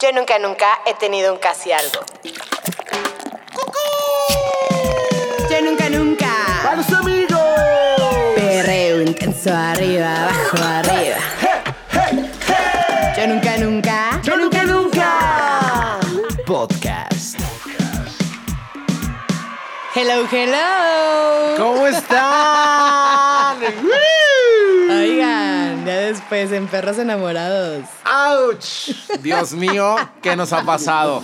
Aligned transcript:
Yo 0.00 0.12
nunca, 0.12 0.38
nunca 0.38 0.78
he 0.86 0.94
tenido 0.94 1.32
un 1.32 1.40
casi 1.40 1.72
algo. 1.72 2.06
Yo 5.50 5.60
nunca, 5.60 5.90
nunca. 5.90 6.70
¡A 6.70 6.76
los 6.76 6.88
amigos! 6.92 7.40
Perreo 8.36 9.02
intenso 9.02 9.52
arriba, 9.52 10.22
abajo, 10.22 10.56
arriba. 10.62 11.16
Yo 13.16 13.26
nunca, 13.26 13.56
nunca. 13.56 14.20
¡Yo 14.22 14.36
nunca, 14.36 14.62
nunca! 14.62 15.98
Podcast. 16.46 17.40
Hello, 19.96 20.28
hello. 20.30 21.56
¿Cómo 21.56 21.88
están? 21.88 23.56
Oigan, 24.90 25.84
ya 25.84 25.97
después 26.08 26.50
en 26.52 26.66
Perros 26.66 26.98
Enamorados. 26.98 27.84
¡Auch! 28.04 28.94
Dios 29.20 29.52
mío, 29.52 29.96
¿qué 30.22 30.34
nos 30.36 30.52
ha 30.52 30.62
pasado? 30.64 31.22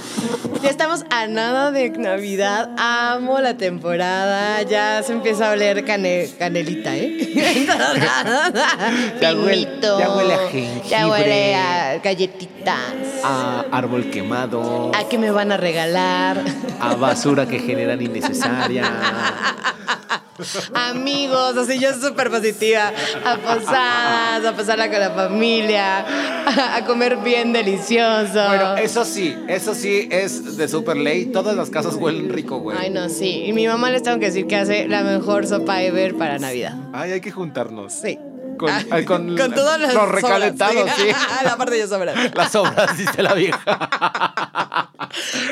Ya 0.63 0.71
estamos 0.71 1.05
a 1.11 1.27
nada 1.27 1.71
de 1.71 1.91
Navidad. 1.91 2.71
Amo 2.79 3.41
la 3.41 3.57
temporada. 3.57 4.63
Ya 4.63 5.03
se 5.03 5.13
empieza 5.13 5.49
a 5.51 5.53
oler 5.53 5.85
cane- 5.85 6.31
canelita, 6.39 6.97
¿eh? 6.97 7.35
Ya 9.21 9.33
huele- 9.35 9.81
ya 9.99 10.11
huele 10.11 10.35
a 10.35 10.49
jengibre. 10.51 10.89
Ya 10.89 11.09
huele 11.09 11.55
a 11.57 11.99
galletitas. 11.99 12.79
A 13.25 13.65
árbol 13.73 14.11
quemado, 14.11 14.91
¿A 14.95 15.09
qué 15.09 15.19
me 15.19 15.31
van 15.31 15.53
a 15.53 15.57
regalar? 15.57 16.37
a 16.81 16.95
basura 16.95 17.47
que 17.47 17.59
generan 17.59 18.01
innecesaria. 18.01 18.85
Amigos, 20.75 21.57
así 21.57 21.79
yo 21.79 21.93
súper 21.95 22.31
positiva. 22.31 22.93
A 23.25 23.37
posadas, 23.37 24.45
a 24.45 24.57
pasarla 24.57 24.91
con 24.91 25.01
la 25.01 25.11
familia, 25.11 26.05
a 26.77 26.85
comer 26.85 27.19
bien 27.19 27.53
delicioso. 27.53 28.33
Bueno, 28.47 28.77
eso 28.77 29.05
sí, 29.05 29.37
eso 29.49 29.75
sí 29.75 30.09
es 30.11 30.57
de 30.57 30.69
super 30.69 30.97
ley. 30.97 31.27
Todas 31.27 31.57
las 31.57 31.71
casas 31.71 31.95
huelen 31.95 32.31
rico, 32.31 32.59
güey. 32.59 32.77
Ay, 32.79 32.91
no, 32.91 33.09
sí. 33.09 33.45
Y 33.47 33.53
mi 33.53 33.67
mamá 33.67 33.91
les 33.91 34.03
tengo 34.03 34.19
que 34.19 34.27
decir 34.27 34.47
que 34.47 34.57
hace 34.57 34.89
la 34.89 35.03
mejor 35.03 35.47
sopa 35.47 35.83
ever 35.83 36.17
para 36.17 36.39
Navidad. 36.39 36.75
Ay, 36.93 37.13
hay 37.13 37.21
que 37.21 37.31
juntarnos. 37.31 37.93
Sí. 37.93 38.19
Con, 38.65 38.73
Ah, 38.73 38.83
ay, 38.93 39.05
con, 39.05 39.37
con 39.37 39.53
todos 39.53 39.79
los, 39.79 39.93
los 39.93 40.09
recalentados, 40.09 40.89
sí. 40.97 41.09
la 41.45 41.55
parte 41.59 41.75
de 41.75 41.87
sobra. 41.87 42.15
Las 42.35 42.55
obras, 42.55 42.97
dice 42.97 43.23
la 43.23 43.35
vieja. 43.35 44.91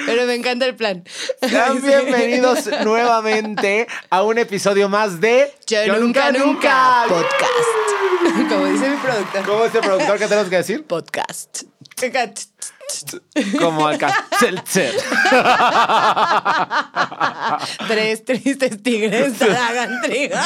Pero 0.07 0.25
me 0.25 0.35
encanta 0.35 0.65
el 0.65 0.75
plan. 0.77 1.05
Sean 1.47 1.75
Sí. 1.83 1.87
bienvenidos 1.89 2.71
nuevamente 2.83 3.87
a 4.09 4.23
un 4.23 4.39
episodio 4.39 4.89
más 4.89 5.21
de 5.21 5.55
Yo, 5.67 5.99
nunca, 5.99 6.33
nunca, 6.33 7.05
podcast. 7.07 8.49
Como 8.51 8.65
dice 8.65 8.89
mi 8.89 8.97
productor. 8.97 9.43
¿Cómo 9.45 9.65
es 9.67 9.75
el 9.75 9.81
productor 9.83 10.19
que 10.19 10.27
tenemos 10.29 10.49
que 10.49 10.57
decir? 10.57 10.87
Podcast. 10.87 11.65
Como 13.59 13.87
acá. 13.87 14.27
Seltzer. 14.39 14.95
Tres 17.89 18.25
tristes 18.25 18.83
tigres 18.83 19.33
tragan 19.39 20.01
trigo. 20.03 20.37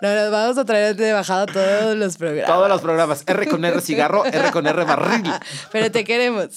No, 0.00 0.14
nos 0.14 0.30
vamos 0.30 0.58
a 0.58 0.64
traer 0.64 0.96
de 0.96 1.12
bajada 1.12 1.46
todos 1.46 1.96
los 1.96 2.16
programas. 2.16 2.46
Todos 2.54 2.68
los 2.68 2.80
programas. 2.80 3.24
R 3.26 3.46
con 3.48 3.64
R 3.64 3.80
cigarro, 3.80 4.24
R 4.24 4.50
con 4.50 4.66
R 4.66 4.84
barril. 4.84 5.32
Pero 5.72 5.90
te 5.90 6.04
queremos. 6.04 6.48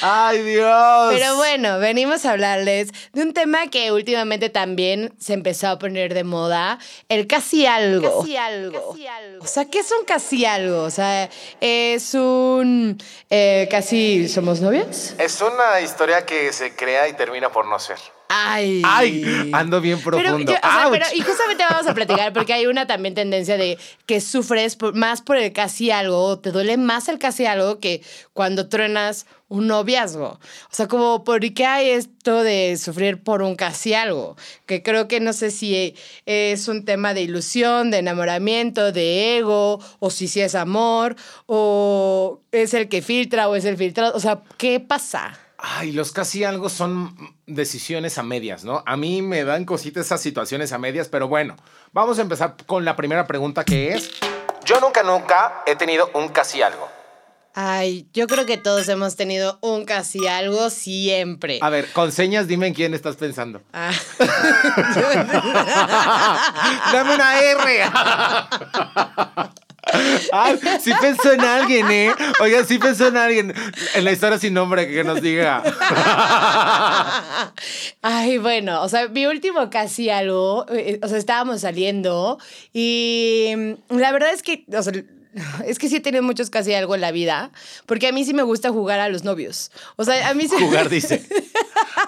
Ay, 0.00 0.42
Dios. 0.42 1.12
Pero 1.12 1.36
bueno, 1.36 1.78
venimos 1.78 2.24
a 2.24 2.32
hablarles 2.32 2.90
de 3.12 3.22
un 3.22 3.32
tema 3.32 3.66
que 3.68 3.92
últimamente 3.92 4.50
también 4.50 5.12
se 5.18 5.34
empezó 5.34 5.68
a 5.68 5.78
poner 5.78 6.14
de 6.14 6.24
moda, 6.24 6.78
el 7.08 7.26
casi 7.26 7.66
algo. 7.66 8.20
Casi 8.20 8.36
algo. 8.36 8.96
O 9.40 9.46
sea, 9.46 9.64
¿qué 9.66 9.80
es 9.80 9.90
un 9.92 10.04
casi 10.04 10.44
algo? 10.44 10.82
O 10.82 10.90
sea, 10.90 11.01
es 11.60 12.14
un 12.14 12.98
eh, 13.30 13.68
casi 13.70 14.28
somos 14.28 14.60
novios. 14.60 15.14
Es 15.18 15.40
una 15.40 15.80
historia 15.80 16.24
que 16.26 16.52
se 16.52 16.74
crea 16.74 17.08
y 17.08 17.14
termina 17.14 17.50
por 17.50 17.66
no 17.66 17.78
ser. 17.78 17.98
Ay. 18.34 18.82
Ay, 18.84 19.50
ando 19.52 19.80
bien 19.80 19.98
Pero, 20.02 20.18
profundo. 20.18 20.52
yo- 20.52 20.58
o 20.58 20.60
sea, 20.60 20.88
pero- 20.90 21.06
y 21.14 21.20
justamente 21.20 21.64
vamos 21.68 21.86
a 21.86 21.94
platicar 21.94 22.32
porque 22.32 22.52
hay 22.54 22.66
una 22.66 22.86
también 22.86 23.14
tendencia 23.14 23.56
de 23.58 23.78
que 24.06 24.20
sufres 24.20 24.76
por- 24.76 24.94
más 24.94 25.20
por 25.20 25.36
el 25.36 25.52
casi 25.52 25.90
algo, 25.90 26.22
o 26.24 26.38
te 26.38 26.50
duele 26.50 26.76
más 26.76 27.08
el 27.08 27.18
casi 27.18 27.44
algo 27.46 27.78
que 27.78 28.02
cuando 28.32 28.68
truenas 28.68 29.26
un 29.48 29.66
noviazgo. 29.66 30.38
O 30.38 30.74
sea, 30.74 30.88
como, 30.88 31.24
¿por 31.24 31.40
qué 31.52 31.66
hay 31.66 31.90
esto 31.90 32.42
de 32.42 32.78
sufrir 32.78 33.22
por 33.22 33.42
un 33.42 33.54
casi 33.54 33.92
algo? 33.92 34.34
Que 34.64 34.82
creo 34.82 35.08
que 35.08 35.20
no 35.20 35.34
sé 35.34 35.50
si 35.50 35.94
es 36.24 36.68
un 36.68 36.86
tema 36.86 37.12
de 37.12 37.20
ilusión, 37.20 37.90
de 37.90 37.98
enamoramiento, 37.98 38.92
de 38.92 39.36
ego, 39.36 39.78
o 39.98 40.08
si 40.10 40.26
sí 40.26 40.40
es 40.40 40.54
amor, 40.54 41.16
o 41.46 42.40
es 42.50 42.72
el 42.72 42.88
que 42.88 43.02
filtra 43.02 43.48
o 43.50 43.54
es 43.54 43.66
el 43.66 43.76
filtrado. 43.76 44.14
O 44.16 44.20
sea, 44.20 44.40
¿qué 44.56 44.80
pasa? 44.80 45.38
Ay, 45.64 45.92
los 45.92 46.10
casi 46.10 46.42
algo 46.42 46.68
son 46.68 47.14
decisiones 47.46 48.18
a 48.18 48.24
medias, 48.24 48.64
¿no? 48.64 48.82
A 48.84 48.96
mí 48.96 49.22
me 49.22 49.44
dan 49.44 49.64
cositas 49.64 50.06
esas 50.06 50.20
situaciones 50.20 50.72
a 50.72 50.78
medias, 50.78 51.08
pero 51.08 51.28
bueno, 51.28 51.54
vamos 51.92 52.18
a 52.18 52.22
empezar 52.22 52.56
con 52.66 52.84
la 52.84 52.96
primera 52.96 53.28
pregunta 53.28 53.64
que 53.64 53.94
es, 53.94 54.10
yo 54.64 54.80
nunca, 54.80 55.04
nunca 55.04 55.62
he 55.66 55.76
tenido 55.76 56.10
un 56.14 56.30
casi 56.30 56.62
algo. 56.62 56.88
Ay, 57.54 58.08
yo 58.12 58.26
creo 58.26 58.44
que 58.44 58.56
todos 58.56 58.88
hemos 58.88 59.14
tenido 59.14 59.58
un 59.60 59.84
casi 59.84 60.26
algo 60.26 60.68
siempre. 60.68 61.60
A 61.62 61.70
ver, 61.70 61.92
con 61.92 62.10
señas 62.10 62.48
dime 62.48 62.66
en 62.66 62.74
quién 62.74 62.92
estás 62.94 63.14
pensando. 63.16 63.62
Ah. 63.72 63.92
Dame 66.92 67.14
una 67.14 67.40
R. 67.40 67.84
Ay, 70.32 70.58
sí 70.80 70.92
pensó 71.00 71.32
en 71.32 71.40
alguien, 71.40 71.90
¿eh? 71.90 72.10
Oigan, 72.40 72.66
sí 72.66 72.78
pensó 72.78 73.08
en 73.08 73.16
alguien. 73.16 73.54
En 73.94 74.04
la 74.04 74.12
historia 74.12 74.38
sin 74.38 74.54
nombre 74.54 74.88
que 74.88 75.04
nos 75.04 75.20
diga. 75.20 75.62
Ay, 78.02 78.38
bueno, 78.38 78.82
o 78.82 78.88
sea, 78.88 79.08
mi 79.08 79.26
último 79.26 79.70
casi 79.70 80.10
algo, 80.10 80.66
eh, 80.70 80.98
o 81.02 81.08
sea, 81.08 81.18
estábamos 81.18 81.60
saliendo 81.60 82.38
y 82.72 83.52
la 83.88 84.12
verdad 84.12 84.32
es 84.32 84.42
que, 84.42 84.64
o 84.76 84.82
sea, 84.82 84.92
es 85.66 85.78
que 85.78 85.88
sí 85.88 85.96
he 85.96 86.00
tenido 86.00 86.22
muchos 86.22 86.50
casi 86.50 86.74
algo 86.74 86.94
en 86.94 87.00
la 87.00 87.10
vida, 87.10 87.50
porque 87.86 88.08
a 88.08 88.12
mí 88.12 88.24
sí 88.24 88.34
me 88.34 88.42
gusta 88.42 88.70
jugar 88.70 89.00
a 89.00 89.08
los 89.08 89.24
novios. 89.24 89.70
O 89.96 90.04
sea, 90.04 90.28
a 90.28 90.34
mí 90.34 90.46
sí... 90.48 90.56
Jugar, 90.58 90.88
dice. 90.88 91.22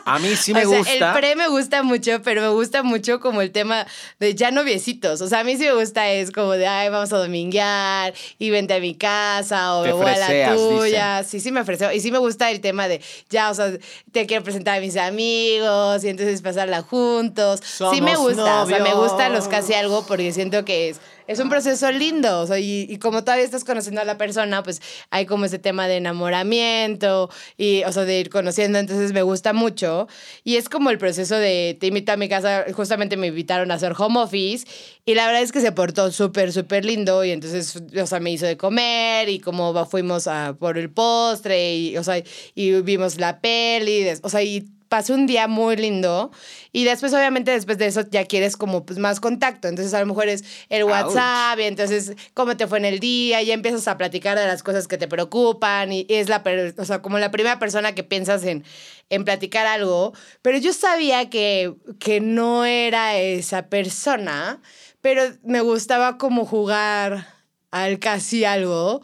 A 0.15 0.19
mí 0.19 0.37
sí 0.37 0.53
me 0.53 0.67
o 0.67 0.69
sea, 0.69 0.79
gusta. 0.79 0.93
el 0.93 1.19
pre 1.19 1.37
me 1.37 1.49
gusta 1.49 1.83
mucho, 1.83 2.21
pero 2.23 2.43
me 2.43 2.49
gusta 2.49 2.83
mucho 2.83 3.21
como 3.21 3.41
el 3.41 3.51
tema 3.53 3.87
de 4.21 4.35
ya 4.35 4.51
noviecitos. 4.51 5.21
O 5.21 5.29
sea, 5.29 5.41
a 5.41 5.45
mí 5.45 5.57
sí 5.57 5.65
me 5.65 5.73
gusta 5.73 6.11
es 6.11 6.31
como 6.31 6.53
de, 6.53 6.67
ay, 6.67 6.91
vamos 6.91 7.13
a 7.13 7.19
dominguear 7.19 8.13
y 8.39 8.51
vente 8.51 8.75
a 8.75 8.81
mi 8.81 8.95
casa 8.95 9.77
o 9.77 9.85
me 9.85 9.93
voy 9.93 10.07
a 10.07 10.17
la 10.19 10.55
tuya. 10.55 11.25
Sí, 11.25 11.41
sí 11.41 11.51
me 11.51 11.61
ofreció. 11.61 11.91
Y 11.93 12.01
sí 12.01 12.11
me 12.11 12.19
gusta 12.19 12.51
el 12.51 12.61
tema 12.61 12.87
de, 12.87 13.01
ya, 13.31 13.51
o 13.51 13.55
sea, 13.55 13.73
te 14.13 14.27
quiero 14.27 14.45
presentar 14.45 14.79
a 14.79 14.81
mis 14.81 14.97
amigos 14.97 16.05
y 16.05 16.09
entonces 16.09 16.43
pasarla 16.43 16.83
juntos. 16.83 17.61
sí 17.65 18.01
me 18.01 18.17
gusta, 18.17 18.63
o 18.63 18.67
sea, 18.67 18.81
me 18.81 18.95
gustan 18.95 19.33
los 19.33 19.49
casi 19.49 19.75
algo 19.75 20.05
porque 20.07 20.33
siento 20.33 20.65
que 20.65 20.91
es... 20.91 21.01
Es 21.27 21.41
un 21.41 21.49
proceso 21.49 21.91
lindo, 21.91 22.41
o 22.41 22.47
sea, 22.47 22.59
y, 22.59 22.87
y 22.89 22.99
como 22.99 23.25
todavía 23.25 23.47
estás 23.47 23.65
conociendo 23.65 24.03
a 24.03 24.05
la 24.05 24.19
persona, 24.19 24.63
pues 24.63 24.83
hay 25.09 25.25
como 25.25 25.47
ese 25.47 25.59
tema 25.59 25.89
de 25.89 25.97
enamoramiento 25.97 27.31
y, 27.57 27.83
o 27.85 27.93
sea, 27.93 28.05
de 28.05 28.21
ir 28.21 28.29
conociendo, 28.29 28.79
entonces 28.79 29.15
me 29.15 29.23
gusta 29.23 29.55
mucho. 29.55 30.07
Y 30.45 30.57
es 30.57 30.69
como 30.69 30.91
el 30.91 30.99
proceso 30.99 31.37
de 31.37 31.79
te 31.81 31.87
invito 31.87 32.13
a 32.13 32.19
mi 32.19 32.29
casa, 32.29 32.67
justamente 32.75 33.17
me 33.17 33.29
invitaron 33.29 33.71
a 33.71 33.75
hacer 33.75 33.95
home 33.97 34.21
office 34.21 34.67
y 35.07 35.15
la 35.15 35.27
verdad 35.27 35.41
es 35.41 35.53
que 35.53 35.63
se 35.63 35.73
portó 35.73 36.13
súper, 36.13 36.53
súper 36.53 36.85
lindo 36.85 37.25
y 37.25 37.31
entonces, 37.31 37.83
o 37.99 38.07
sea, 38.07 38.21
me 38.21 38.31
hizo 38.31 38.45
de 38.45 38.59
comer 38.59 39.31
y 39.31 39.41
como 39.41 39.87
fuimos 39.87 40.27
a 40.27 40.55
por 40.59 40.77
el 40.77 40.91
postre 40.91 41.75
y, 41.75 41.97
o 41.97 42.05
sea, 42.05 42.23
y 42.55 42.83
vimos 42.83 43.19
la 43.19 43.41
peli, 43.41 44.07
o 44.23 44.29
sea, 44.29 44.43
y 44.43 44.69
pasé 44.95 45.13
un 45.13 45.27
día 45.27 45.49
muy 45.49 45.75
lindo 45.75 46.31
y 46.71 46.85
después 46.85 47.13
obviamente 47.13 47.51
después 47.51 47.79
de 47.79 47.87
eso 47.87 48.03
ya 48.13 48.27
quieres 48.27 48.57
como 48.57 48.87
pues 48.87 49.01
más 49.01 49.19
contacto, 49.19 49.67
entonces 49.67 49.93
a 49.93 49.99
lo 49.99 50.07
mejor 50.07 50.29
es 50.29 50.45
el 50.69 50.83
Ouch. 50.83 50.91
WhatsApp 50.93 51.59
y 51.59 51.63
entonces 51.65 52.13
cómo 52.33 52.57
te 52.57 52.69
fue 52.69 52.79
en 52.79 52.85
el 52.85 53.01
día, 53.01 53.43
y 53.43 53.47
ya 53.47 53.55
empiezas 53.55 53.89
a 53.89 53.99
platicar 53.99 54.39
de 54.39 54.47
las 54.47 54.63
cosas 54.63 54.87
que 54.87 54.97
te 54.97 55.09
preocupan 55.09 55.93
y 55.93 56.07
es 56.09 56.29
la, 56.29 56.45
o 56.79 56.85
sea, 56.85 57.03
como 57.03 57.19
la 57.19 57.33
primera 57.33 57.59
persona 57.59 57.97
que 57.97 58.05
piensas 58.05 58.45
en, 58.45 58.63
en 59.11 59.25
platicar 59.25 59.67
algo, 59.67 60.13
pero 60.43 60.59
yo 60.59 60.73
sabía 60.73 61.29
que, 61.29 61.75
que 61.99 62.21
no 62.21 62.65
era 62.65 63.19
esa 63.19 63.67
persona, 63.67 64.63
pero 65.01 65.25
me 65.43 65.61
gustaba 65.61 66.19
como 66.19 66.47
jugar 66.47 67.27
al 67.73 67.99
casi 67.99 68.45
algo. 68.45 69.03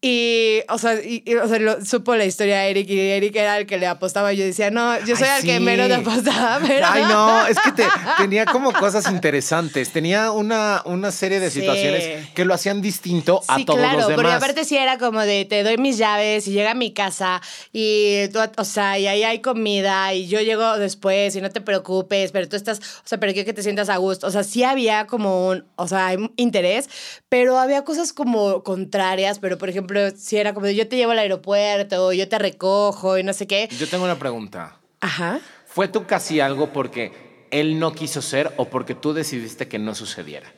Y, 0.00 0.60
o 0.68 0.78
sea, 0.78 0.94
y, 0.94 1.24
y, 1.26 1.34
o 1.34 1.48
sea, 1.48 1.58
lo- 1.58 1.84
supo 1.84 2.14
la 2.14 2.24
historia 2.24 2.60
de 2.60 2.70
Eric 2.70 2.88
y 2.88 3.00
Eric 3.00 3.34
era 3.34 3.58
el 3.58 3.66
que 3.66 3.78
le 3.78 3.88
apostaba. 3.88 4.32
Yo 4.32 4.44
decía, 4.44 4.70
no, 4.70 4.96
yo 5.04 5.16
soy 5.16 5.26
Ay, 5.26 5.40
el 5.40 5.44
que 5.46 5.54
sí. 5.56 5.60
menos 5.60 5.88
le 5.88 5.96
apostaba, 5.96 6.60
pero. 6.66 6.86
Ay, 6.88 7.02
no, 7.08 7.44
es 7.48 7.58
que 7.58 7.72
te- 7.72 7.88
tenía 8.16 8.46
como 8.46 8.72
cosas 8.72 9.10
interesantes. 9.10 9.90
Tenía 9.92 10.30
una, 10.30 10.82
una 10.84 11.10
serie 11.10 11.40
de 11.40 11.50
Sí. 11.50 11.60
situaciones 11.60 12.28
que 12.32 12.44
lo 12.44 12.54
hacían 12.54 12.80
distinto 12.80 13.40
a 13.48 13.56
Sí, 13.56 13.64
todos 13.64 13.80
claro, 13.80 13.96
los 13.96 14.04
porque 14.06 14.18
demás. 14.22 14.36
aparte 14.36 14.64
sí 14.64 14.76
era 14.76 14.98
como 14.98 15.20
de 15.20 15.44
te 15.46 15.64
doy 15.64 15.78
mis 15.78 15.98
llaves 15.98 16.46
y 16.46 16.52
llega 16.52 16.70
a 16.70 16.74
mi 16.74 16.92
casa 16.92 17.42
y 17.72 18.28
tú, 18.28 18.38
o 18.56 18.64
sea, 18.64 19.00
y 19.00 19.08
ahí 19.08 19.24
hay 19.24 19.40
comida 19.40 20.14
y 20.14 20.28
yo 20.28 20.40
llego 20.42 20.78
después 20.78 21.34
y 21.34 21.40
no 21.40 21.50
te 21.50 21.60
preocupes, 21.60 22.30
pero 22.30 22.48
tú 22.48 22.54
estás, 22.54 22.78
o 22.78 23.08
sea, 23.08 23.18
pero 23.18 23.32
quiero 23.32 23.46
que 23.46 23.52
te 23.52 23.64
sientas 23.64 23.88
a 23.88 23.96
gusto. 23.96 24.28
O 24.28 24.30
sea, 24.30 24.44
sí 24.44 24.62
había 24.62 25.08
como 25.08 25.48
un, 25.48 25.64
o 25.74 25.88
sea, 25.88 26.14
interés, 26.36 26.88
pero 27.28 27.58
había 27.58 27.82
cosas 27.82 28.12
como 28.12 28.62
contrarias, 28.62 29.40
pero 29.40 29.58
por 29.58 29.68
ejemplo, 29.68 29.87
sí 30.16 30.36
era 30.36 30.54
como 30.54 30.68
yo 30.68 30.88
te 30.88 30.96
llevo 30.96 31.12
al 31.12 31.18
aeropuerto, 31.18 32.12
yo 32.12 32.28
te 32.28 32.38
recojo 32.38 33.18
y 33.18 33.22
no 33.22 33.32
sé 33.32 33.46
qué. 33.46 33.68
Yo 33.78 33.88
tengo 33.88 34.04
una 34.04 34.18
pregunta. 34.18 34.76
Ajá. 35.00 35.40
¿Fue 35.66 35.88
tú 35.88 36.06
casi 36.06 36.40
algo 36.40 36.72
porque 36.72 37.12
él 37.50 37.78
no 37.78 37.92
quiso 37.92 38.20
ser 38.22 38.52
o 38.56 38.66
porque 38.66 38.94
tú 38.94 39.12
decidiste 39.12 39.68
que 39.68 39.78
no 39.78 39.94
sucediera? 39.94 40.52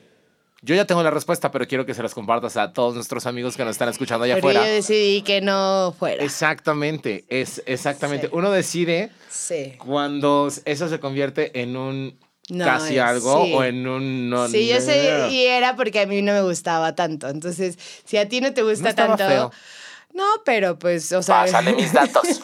Yo 0.62 0.74
ya 0.74 0.84
tengo 0.84 1.02
la 1.02 1.10
respuesta, 1.10 1.50
pero 1.50 1.66
quiero 1.66 1.86
que 1.86 1.94
se 1.94 2.02
las 2.02 2.12
compartas 2.12 2.58
a 2.58 2.74
todos 2.74 2.94
nuestros 2.94 3.24
amigos 3.24 3.56
que 3.56 3.64
nos 3.64 3.72
están 3.72 3.88
escuchando 3.88 4.24
allá 4.24 4.34
Porque 4.34 4.58
afuera. 4.58 4.66
yo 4.68 4.74
decidí 4.74 5.22
que 5.22 5.40
no 5.40 5.94
fuera. 5.98 6.22
Exactamente, 6.22 7.24
es 7.30 7.62
exactamente. 7.64 8.26
Sí. 8.26 8.32
Uno 8.34 8.50
decide 8.50 9.10
Sí. 9.30 9.74
cuando 9.78 10.48
eso 10.66 10.88
se 10.90 11.00
convierte 11.00 11.62
en 11.62 11.78
un 11.78 12.18
No, 12.50 12.64
casi 12.64 12.98
algo 12.98 13.44
sí. 13.44 13.52
o 13.54 13.64
en 13.64 13.86
un 13.86 14.28
no. 14.28 14.48
Sí, 14.48 14.66
yo 14.66 14.80
sé, 14.80 15.28
y 15.30 15.44
era 15.46 15.76
porque 15.76 16.00
a 16.00 16.06
mí 16.06 16.20
no 16.22 16.32
me 16.32 16.42
gustaba 16.42 16.94
tanto. 16.94 17.28
Entonces, 17.28 17.78
si 18.04 18.16
a 18.16 18.28
ti 18.28 18.40
no 18.40 18.52
te 18.52 18.62
gusta 18.62 18.90
No 18.90 18.94
tanto. 18.94 19.26
feo. 19.26 19.52
No, 20.12 20.24
pero 20.44 20.78
pues, 20.78 21.12
o 21.12 21.22
sea. 21.22 21.42
Pásale 21.42 21.72
mis 21.72 21.92
datos. 21.92 22.22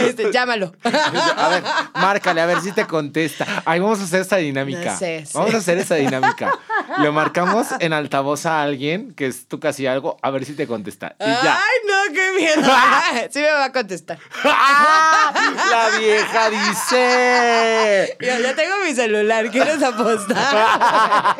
este, 0.00 0.30
llámalo. 0.30 0.74
A 0.84 1.48
ver, 1.48 1.64
márcale, 1.94 2.40
a 2.40 2.46
ver 2.46 2.60
si 2.60 2.72
te 2.72 2.86
contesta. 2.86 3.46
Ay, 3.64 3.80
vamos 3.80 4.00
a 4.00 4.04
hacer 4.04 4.20
esta 4.20 4.36
dinámica. 4.36 4.92
No 4.92 4.98
sé, 4.98 5.24
sí. 5.26 5.32
Vamos 5.34 5.54
a 5.54 5.58
hacer 5.58 5.78
esa 5.78 5.94
dinámica. 5.96 6.58
Le 6.98 7.10
marcamos 7.10 7.68
en 7.80 7.92
altavoz 7.92 8.46
a 8.46 8.62
alguien 8.62 9.14
que 9.14 9.26
es 9.26 9.48
tú 9.48 9.58
casi 9.60 9.86
algo, 9.86 10.18
a 10.22 10.30
ver 10.30 10.44
si 10.44 10.54
te 10.54 10.66
contesta. 10.66 11.16
Y 11.18 11.24
ya. 11.24 11.56
Ay, 11.56 11.78
no, 11.86 12.14
qué 12.14 12.32
miedo. 12.36 12.62
sí 13.30 13.40
me 13.40 13.50
va 13.50 13.64
a 13.64 13.72
contestar. 13.72 14.18
La 14.44 15.98
vieja 15.98 16.50
dice. 16.50 18.16
Yo 18.20 18.38
ya 18.38 18.54
tengo 18.54 18.74
mi 18.84 18.94
celular, 18.94 19.50
¿quieres 19.50 19.82
apostar? 19.82 21.36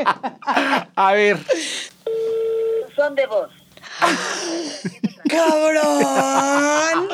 A 0.97 1.13
ver. 1.13 1.39
Son 2.97 3.15
de 3.15 3.27
voz. 3.27 3.64
¡Cabrón! 5.29 7.09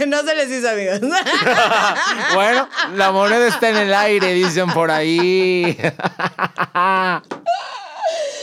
no 0.06 0.22
se 0.22 0.34
les 0.34 0.50
hizo, 0.50 0.68
amigos. 0.70 1.00
Bueno, 2.34 2.68
la 2.94 3.10
moneda 3.10 3.48
está 3.48 3.70
en 3.70 3.76
el 3.76 3.94
aire, 3.94 4.32
dicen 4.32 4.70
por 4.70 4.90
ahí. 4.90 5.76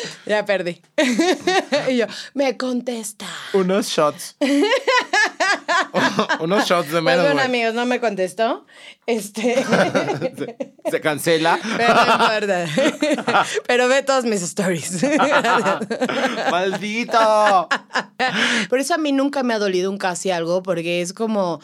ya 0.25 0.45
perdí. 0.45 0.81
y 1.89 1.97
yo, 1.97 2.05
me 2.33 2.57
contesta. 2.57 3.27
Unos 3.53 3.87
shots. 3.87 4.35
Unos 6.39 6.65
shots 6.65 6.91
de 6.91 7.01
menos. 7.01 7.21
bueno, 7.21 7.33
güey. 7.33 7.45
amigos, 7.45 7.73
no 7.73 7.85
me 7.85 7.99
contestó. 7.99 8.65
Este. 9.05 9.63
Se, 9.63 10.57
se 10.89 11.01
cancela. 11.01 11.59
Pero 11.77 11.93
no 11.93 12.11
importa. 12.11 13.45
Pero 13.67 13.87
ve 13.87 14.03
todos 14.03 14.25
mis 14.25 14.41
stories. 14.41 15.03
Maldito. 16.51 17.69
Por 18.69 18.79
eso 18.79 18.93
a 18.93 18.97
mí 18.97 19.11
nunca 19.11 19.43
me 19.43 19.53
ha 19.53 19.59
dolido 19.59 19.91
un 19.91 19.97
casi 19.97 20.31
algo, 20.31 20.63
porque 20.63 21.01
es 21.01 21.13
como. 21.13 21.59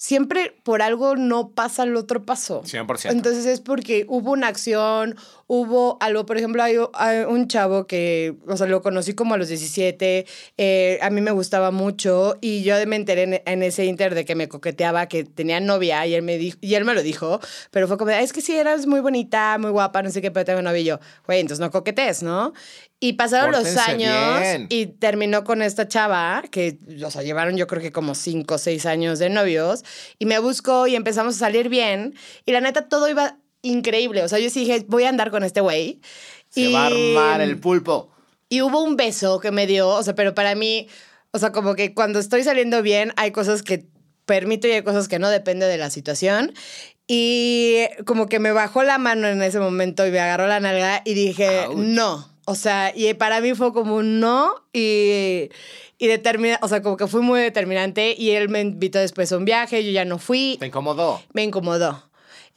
Siempre 0.00 0.56
por 0.62 0.80
algo 0.80 1.16
no 1.16 1.50
pasa 1.50 1.82
el 1.82 1.96
otro 1.96 2.24
paso. 2.24 2.62
100%. 2.62 3.10
Entonces 3.10 3.46
es 3.46 3.60
porque 3.60 4.06
hubo 4.08 4.30
una 4.30 4.46
acción, 4.46 5.16
hubo 5.48 5.96
algo. 6.00 6.24
Por 6.26 6.36
ejemplo, 6.36 6.62
hay, 6.62 6.76
hay 6.94 7.24
un 7.24 7.48
chavo 7.48 7.86
que, 7.86 8.36
o 8.46 8.56
sea, 8.56 8.68
lo 8.68 8.80
conocí 8.82 9.14
como 9.14 9.34
a 9.34 9.38
los 9.38 9.48
17. 9.48 10.26
eh, 10.56 10.98
a 11.02 11.10
mí 11.10 11.20
me 11.20 11.32
gustaba 11.32 11.72
mucho 11.72 12.36
y 12.40 12.62
yo 12.62 12.74
me 12.86 12.96
enteré 12.96 13.22
en, 13.24 13.42
en 13.44 13.62
ese 13.64 13.86
inter 13.86 14.14
de 14.14 14.24
que 14.24 14.36
me 14.36 14.48
coqueteaba, 14.48 15.06
que 15.06 15.24
tenía 15.24 15.58
novia 15.58 16.06
y 16.06 16.14
él 16.14 16.22
me, 16.22 16.38
dijo, 16.38 16.58
y 16.60 16.74
él 16.74 16.84
me 16.84 16.94
lo 16.94 17.02
dijo. 17.02 17.40
Pero 17.72 17.88
fue 17.88 17.98
como, 17.98 18.10
de, 18.10 18.20
es 18.20 18.32
que 18.32 18.42
sí, 18.42 18.56
eras 18.56 18.86
muy 18.86 19.00
bonita, 19.00 19.58
muy 19.58 19.70
guapa, 19.70 20.02
no 20.02 20.10
sé 20.10 20.22
qué, 20.22 20.30
pero 20.30 20.44
tengo 20.44 20.62
novio. 20.62 20.78
Y 20.80 20.84
yo, 20.84 21.00
güey, 21.26 21.40
entonces 21.40 21.60
no 21.60 21.70
coquetes, 21.70 22.22
¿no? 22.22 22.52
Y 23.00 23.14
pasaron 23.14 23.52
los 23.52 23.60
Pórtense 23.60 23.90
años 23.90 24.40
bien. 24.40 24.66
y 24.68 24.86
terminó 24.86 25.44
con 25.44 25.62
esta 25.62 25.88
chava 25.88 26.42
que, 26.50 26.78
o 27.04 27.10
sea, 27.10 27.22
llevaron 27.22 27.56
yo 27.56 27.66
creo 27.66 27.80
que 27.80 27.92
como 27.92 28.14
cinco 28.14 28.56
o 28.56 28.58
seis 28.58 28.86
años 28.86 29.18
de 29.18 29.30
novios 29.30 29.84
y 30.18 30.26
me 30.26 30.38
buscó 30.40 30.88
y 30.88 30.96
empezamos 30.96 31.36
a 31.36 31.38
salir 31.38 31.68
bien 31.68 32.14
y 32.44 32.52
la 32.52 32.60
neta 32.60 32.88
todo 32.88 33.08
iba 33.08 33.38
increíble. 33.62 34.22
O 34.22 34.28
sea, 34.28 34.38
yo 34.38 34.50
sí 34.50 34.60
dije, 34.60 34.84
voy 34.88 35.04
a 35.04 35.08
andar 35.08 35.30
con 35.30 35.42
este 35.44 35.60
güey. 35.60 36.00
Se 36.48 36.60
y, 36.62 36.72
va 36.72 36.84
a 36.84 36.86
armar 36.86 37.40
el 37.40 37.58
pulpo. 37.58 38.10
y 38.48 38.62
hubo 38.62 38.82
un 38.82 38.96
beso 38.96 39.40
que 39.40 39.50
me 39.50 39.66
dio, 39.66 39.88
o 39.88 40.02
sea, 40.02 40.14
pero 40.14 40.34
para 40.34 40.54
mí, 40.54 40.88
o 41.32 41.38
sea, 41.38 41.52
como 41.52 41.74
que 41.74 41.92
cuando 41.94 42.18
estoy 42.18 42.42
saliendo 42.42 42.82
bien 42.82 43.12
hay 43.16 43.30
cosas 43.32 43.62
que 43.62 43.86
permito 44.24 44.66
y 44.68 44.72
hay 44.72 44.82
cosas 44.82 45.08
que 45.08 45.18
no 45.18 45.28
depende 45.30 45.66
de 45.66 45.76
la 45.78 45.90
situación. 45.90 46.52
Y 47.06 47.84
como 48.06 48.28
que 48.28 48.38
me 48.38 48.52
bajó 48.52 48.82
la 48.82 48.98
mano 48.98 49.28
en 49.28 49.42
ese 49.42 49.58
momento 49.60 50.06
y 50.06 50.10
me 50.10 50.20
agarró 50.20 50.46
la 50.46 50.60
nalga 50.60 51.00
y 51.04 51.14
dije, 51.14 51.66
Ouch. 51.66 51.76
no. 51.76 52.28
O 52.44 52.54
sea, 52.54 52.92
y 52.94 53.12
para 53.14 53.40
mí 53.42 53.54
fue 53.54 53.72
como 53.74 53.96
un 53.96 54.20
no 54.20 54.54
y, 54.72 55.50
y 55.98 56.06
determina, 56.06 56.58
o 56.62 56.68
sea, 56.68 56.80
como 56.82 56.96
que 56.96 57.06
fui 57.06 57.20
muy 57.20 57.40
determinante 57.40 58.14
y 58.16 58.30
él 58.30 58.48
me 58.48 58.60
invitó 58.62 58.98
después 58.98 59.30
a 59.32 59.36
un 59.36 59.44
viaje, 59.44 59.84
yo 59.84 59.90
ya 59.90 60.06
no 60.06 60.18
fui, 60.18 60.56
Te 60.58 60.66
incomodó. 60.66 61.20
me 61.34 61.42
incomodó. 61.44 62.07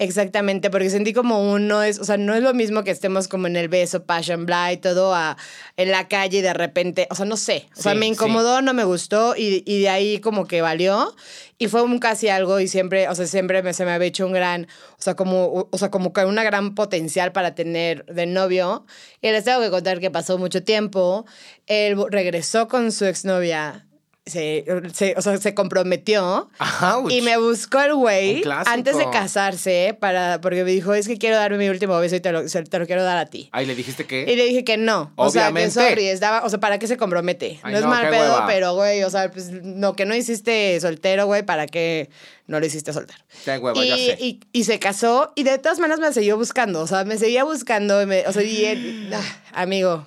Exactamente, 0.01 0.71
porque 0.71 0.89
sentí 0.89 1.13
como 1.13 1.53
un 1.53 1.68
no 1.68 1.83
es, 1.83 2.00
o 2.00 2.03
sea, 2.03 2.18
no 2.18 2.33
es 2.33 2.42
lo 2.42 2.56
mismo 2.56 2.83
que 2.83 2.89
estemos 2.89 3.27
como 3.27 3.45
en 3.45 3.56
el 3.56 3.68
beso, 3.68 4.03
passion 4.03 4.48
blah 4.48 4.74
y 4.74 4.77
todo 4.77 5.13
a, 5.13 5.38
en 5.77 5.92
la 5.92 6.07
calle 6.07 6.39
y 6.39 6.42
de 6.42 6.56
repente, 6.56 7.07
o 7.12 7.15
sea, 7.15 7.27
no 7.27 7.38
sé, 7.38 7.68
o 7.77 7.80
sea, 7.80 7.94
Sí, 7.94 8.00
me 8.00 8.07
incomodó, 8.07 8.63
no 8.63 8.74
me 8.74 8.83
gustó 8.83 9.36
y, 9.38 9.62
y 9.63 9.81
de 9.81 9.89
ahí 9.89 10.19
como 10.19 10.48
que 10.48 10.63
valió 10.63 11.15
y 11.59 11.68
fue 11.68 11.83
un 11.83 12.00
casi 12.00 12.30
algo 12.30 12.59
y 12.59 12.68
siempre, 12.68 13.09
o 13.09 13.13
sea, 13.13 13.27
siempre 13.27 13.62
me, 13.62 13.75
se 13.75 13.86
me 13.86 13.92
había 13.92 14.07
hecho 14.07 14.25
un 14.25 14.33
gran, 14.33 14.65
o 14.98 15.01
sea, 15.03 15.15
como, 15.15 15.68
o 15.69 15.77
sea, 15.77 15.92
como 15.92 16.13
que 16.13 16.25
una 16.25 16.44
gran 16.44 16.74
potencial 16.74 17.31
para 17.31 17.53
tener 17.53 18.03
de 18.06 18.25
novio 18.25 18.88
y 19.21 19.30
les 19.30 19.44
tengo 19.44 19.62
que 19.62 19.69
contar 19.69 20.00
que 20.00 20.09
pasó 20.09 20.39
mucho 20.39 20.63
tiempo, 20.63 21.27
él 21.68 21.95
regresó 22.09 22.68
con 22.68 22.92
su 22.92 23.06
exnovia. 23.06 23.86
Se, 24.31 24.66
se- 24.94 25.13
o 25.18 25.22
sea, 25.22 25.38
se 25.38 25.54
comprometió 25.54 26.50
Ouch. 26.81 27.12
y 27.12 27.22
me 27.22 27.38
buscó 27.38 27.80
el 27.81 27.94
güey 27.95 28.44
antes 28.66 28.98
de 28.98 29.10
casarse 29.12 29.95
para, 30.00 30.42
porque 30.42 30.63
me 30.63 30.72
dijo, 30.72 30.94
es 30.94 31.07
que 31.07 31.18
quiero 31.18 31.36
darme 31.36 31.57
mi 31.57 31.69
último 31.69 32.00
beso 32.00 32.16
y 32.16 32.19
te 32.22 32.31
lo, 32.31 32.48
se- 32.50 32.63
te 32.63 32.80
lo 32.80 32.86
quiero 32.88 33.04
dar 33.04 33.18
a 33.18 33.25
ti. 33.28 33.50
Ay, 33.51 33.66
le 33.66 33.75
dijiste 33.75 34.04
Y 34.04 34.06
que. 34.07 34.25
le 34.36 34.45
dije 34.45 34.63
que 34.63 34.78
no. 34.78 35.12
O 35.16 35.28
Obviamente. 35.28 35.72
sea, 35.72 35.83
que 35.83 35.89
sorry, 35.92 36.07
estaba, 36.07 36.44
o 36.45 36.50
sea, 36.50 36.60
¿para 36.60 36.80
qué 36.80 36.88
se 36.88 36.98
compromete? 36.98 37.60
Ay, 37.63 37.74
no 37.74 37.78
es 37.80 37.83
no, 37.83 37.89
mal 37.89 38.10
pedo, 38.10 38.22
hueva. 38.33 38.48
pero 38.48 38.74
güey, 38.75 39.04
o 39.04 39.10
sea, 39.10 39.30
pues 39.31 39.51
no, 39.51 39.94
que 39.95 40.06
no 40.06 40.16
hiciste 40.16 40.80
soltero, 40.80 41.25
güey, 41.25 41.44
¿para 41.44 41.68
qué 41.68 42.10
no 42.48 42.60
lo 42.60 42.66
hiciste 42.66 42.94
soltero? 42.94 43.19
Qué 43.45 43.57
hueva, 43.57 43.84
y, 43.84 43.88
ya 43.88 43.95
sé. 43.95 44.18
Y, 44.19 44.39
y 44.54 44.63
se 44.63 44.80
casó 44.80 45.31
y 45.36 45.44
de 45.44 45.57
todas 45.57 45.80
maneras 45.80 46.00
me 46.00 46.12
siguió 46.13 46.38
buscando, 46.38 46.81
o 46.81 46.88
sea, 46.88 47.04
me 47.04 47.18
seguía 47.18 47.44
buscando, 47.44 48.01
y 48.01 48.06
me- 48.06 48.27
o 48.27 48.31
sea, 48.31 48.44
y 48.44 48.66
él, 48.66 49.12
ah, 49.13 49.22
amigo. 49.62 50.06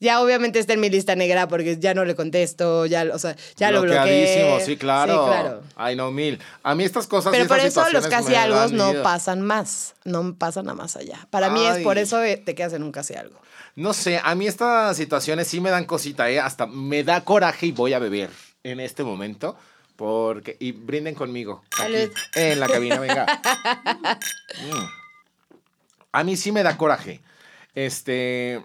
Ya 0.00 0.22
obviamente 0.22 0.58
está 0.58 0.72
en 0.72 0.80
mi 0.80 0.88
lista 0.88 1.14
negra 1.14 1.46
porque 1.46 1.78
ya 1.78 1.92
no 1.92 2.06
le 2.06 2.14
contesto, 2.14 2.86
ya, 2.86 3.04
o 3.12 3.18
sea, 3.18 3.36
ya 3.56 3.70
lo 3.70 3.82
bloqueé. 3.82 4.00
Bloqueadísimo, 4.00 4.60
sí, 4.60 4.76
claro. 4.78 5.12
Sí, 5.12 5.30
claro. 5.30 5.62
Ay, 5.76 5.94
no, 5.94 6.10
mil. 6.10 6.40
A 6.62 6.74
mí 6.74 6.84
estas 6.84 7.06
cosas. 7.06 7.32
y 7.34 7.36
Pero 7.36 7.48
por 7.48 7.58
estas 7.58 7.88
eso 7.88 7.92
los 7.98 8.06
casi 8.08 8.34
algo 8.34 8.66
no 8.68 8.88
miedo. 8.90 9.02
pasan 9.02 9.42
más, 9.42 9.94
no 10.04 10.34
pasan 10.36 10.70
a 10.70 10.74
más 10.74 10.96
allá. 10.96 11.26
Para 11.28 11.50
mí 11.50 11.64
es 11.66 11.78
por 11.84 11.98
Ay. 11.98 12.04
eso 12.04 12.18
te 12.44 12.54
quedas 12.54 12.72
en 12.72 12.82
un 12.82 12.92
casi 12.92 13.14
algo. 13.14 13.38
No 13.76 13.92
sé, 13.92 14.20
a 14.22 14.34
mí 14.34 14.46
estas 14.46 14.96
situaciones 14.96 15.48
sí 15.48 15.60
me 15.60 15.70
dan 15.70 15.84
cosita, 15.84 16.30
¿eh? 16.30 16.40
Hasta 16.40 16.66
me 16.66 17.04
da 17.04 17.22
coraje 17.22 17.66
y 17.66 17.72
voy 17.72 17.92
a 17.92 17.98
beber 17.98 18.30
en 18.64 18.80
este 18.80 19.04
momento. 19.04 19.56
Porque. 19.96 20.56
Y 20.60 20.72
brinden 20.72 21.14
conmigo. 21.14 21.62
aquí, 21.78 22.10
en 22.36 22.58
la 22.58 22.68
cabina, 22.68 22.98
venga. 22.98 23.26
Mm. 24.62 24.84
A 26.12 26.24
mí 26.24 26.36
sí 26.36 26.50
me 26.52 26.62
da 26.62 26.76
coraje. 26.76 27.20
Este. 27.74 28.62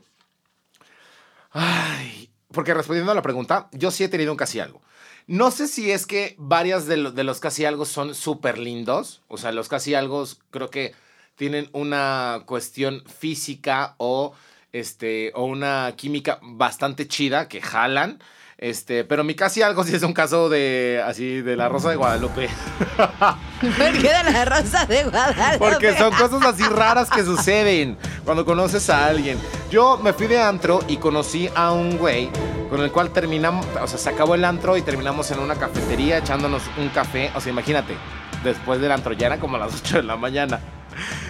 Ay. 1.55 2.29
Porque 2.51 2.73
respondiendo 2.73 3.11
a 3.11 3.15
la 3.15 3.21
pregunta, 3.21 3.67
yo 3.71 3.91
sí 3.91 4.03
he 4.03 4.07
tenido 4.09 4.31
un 4.31 4.37
casi 4.37 4.59
algo. 4.59 4.81
No 5.27 5.49
sé 5.51 5.67
si 5.67 5.89
es 5.91 6.05
que 6.05 6.35
varias 6.37 6.85
de, 6.85 6.97
lo- 6.97 7.11
de 7.11 7.23
los 7.23 7.39
casi 7.39 7.65
algo 7.65 7.85
son 7.85 8.13
súper 8.13 8.57
lindos. 8.59 9.21
O 9.27 9.37
sea, 9.37 9.51
los 9.51 9.67
casi 9.67 9.95
algo 9.95 10.23
creo 10.51 10.69
que 10.69 10.93
tienen 11.35 11.69
una 11.73 12.43
cuestión 12.45 13.03
física 13.19 13.95
o, 13.97 14.33
este, 14.71 15.31
o 15.33 15.45
una 15.45 15.93
química 15.97 16.39
bastante 16.43 17.07
chida 17.07 17.47
que 17.47 17.61
jalan. 17.61 18.19
Este, 18.57 19.03
pero 19.03 19.25
mi 19.25 19.35
casi 19.35 19.61
algo 19.61 19.83
sí 19.83 19.93
es 19.93 20.03
un 20.03 20.13
caso 20.13 20.47
de 20.47 21.03
así 21.05 21.41
de 21.41 21.57
la 21.57 21.67
Rosa 21.67 21.89
de 21.89 21.97
Guadalupe. 21.97 22.47
¿Por 22.97 23.91
qué 24.01 24.13
de 24.13 24.31
la 24.31 24.45
rosa 24.45 24.85
de 24.85 25.03
Guadalupe? 25.03 25.57
Porque 25.59 25.97
son 25.97 26.13
cosas 26.13 26.41
así 26.45 26.63
raras 26.63 27.09
que 27.09 27.25
suceden 27.25 27.97
cuando 28.23 28.45
conoces 28.45 28.89
a 28.89 29.07
alguien. 29.07 29.37
Yo 29.75 29.97
me 29.97 30.13
fui 30.13 30.27
de 30.27 30.39
antro 30.39 30.79
y 30.87 30.95
conocí 30.95 31.49
a 31.53 31.73
un 31.73 31.97
güey 31.97 32.29
con 32.69 32.79
el 32.79 32.93
cual 32.93 33.09
terminamos, 33.09 33.65
o 33.81 33.87
sea, 33.87 33.99
se 33.99 34.09
acabó 34.09 34.35
el 34.35 34.45
antro 34.45 34.77
y 34.77 34.81
terminamos 34.81 35.31
en 35.31 35.39
una 35.39 35.55
cafetería 35.55 36.19
echándonos 36.19 36.63
un 36.77 36.87
café. 36.87 37.29
O 37.35 37.41
sea, 37.41 37.51
imagínate, 37.51 37.93
después 38.41 38.79
del 38.79 38.93
antro 38.93 39.11
ya 39.11 39.25
era 39.25 39.37
como 39.37 39.57
a 39.57 39.59
las 39.59 39.75
8 39.83 39.97
de 39.97 40.03
la 40.03 40.15
mañana. 40.15 40.61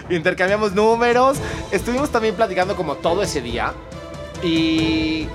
Intercambiamos 0.08 0.74
números, 0.74 1.38
estuvimos 1.72 2.10
también 2.10 2.36
platicando 2.36 2.76
como 2.76 2.94
todo 2.94 3.24
ese 3.24 3.42
día 3.42 3.72
y 4.44 5.26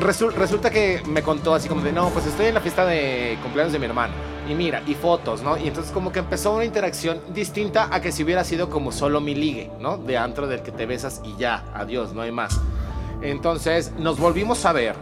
resu- 0.00 0.32
resulta 0.32 0.70
que 0.70 1.02
me 1.06 1.22
contó 1.22 1.54
así 1.54 1.68
como 1.68 1.82
de, 1.82 1.92
no, 1.92 2.08
pues 2.10 2.26
estoy 2.26 2.46
en 2.46 2.54
la 2.54 2.60
fiesta 2.60 2.84
de 2.86 3.38
cumpleaños 3.42 3.72
de 3.72 3.78
mi 3.78 3.86
hermano. 3.86 4.12
Y 4.48 4.54
mira, 4.54 4.82
y 4.86 4.94
fotos, 4.94 5.42
¿no? 5.42 5.56
Y 5.58 5.68
entonces 5.68 5.92
como 5.92 6.10
que 6.10 6.20
empezó 6.20 6.54
una 6.54 6.64
interacción 6.64 7.20
distinta 7.34 7.88
a 7.92 8.00
que 8.00 8.12
si 8.12 8.22
hubiera 8.24 8.44
sido 8.44 8.70
como 8.70 8.92
solo 8.92 9.20
mi 9.20 9.34
ligue, 9.34 9.70
¿no? 9.78 9.98
De 9.98 10.16
antro 10.16 10.46
del 10.46 10.62
que 10.62 10.72
te 10.72 10.86
besas 10.86 11.20
y 11.24 11.36
ya, 11.36 11.64
adiós, 11.74 12.12
no 12.14 12.22
hay 12.22 12.32
más. 12.32 12.58
Entonces 13.20 13.92
nos 13.98 14.18
volvimos 14.18 14.64
a 14.64 14.72
ver 14.72 14.94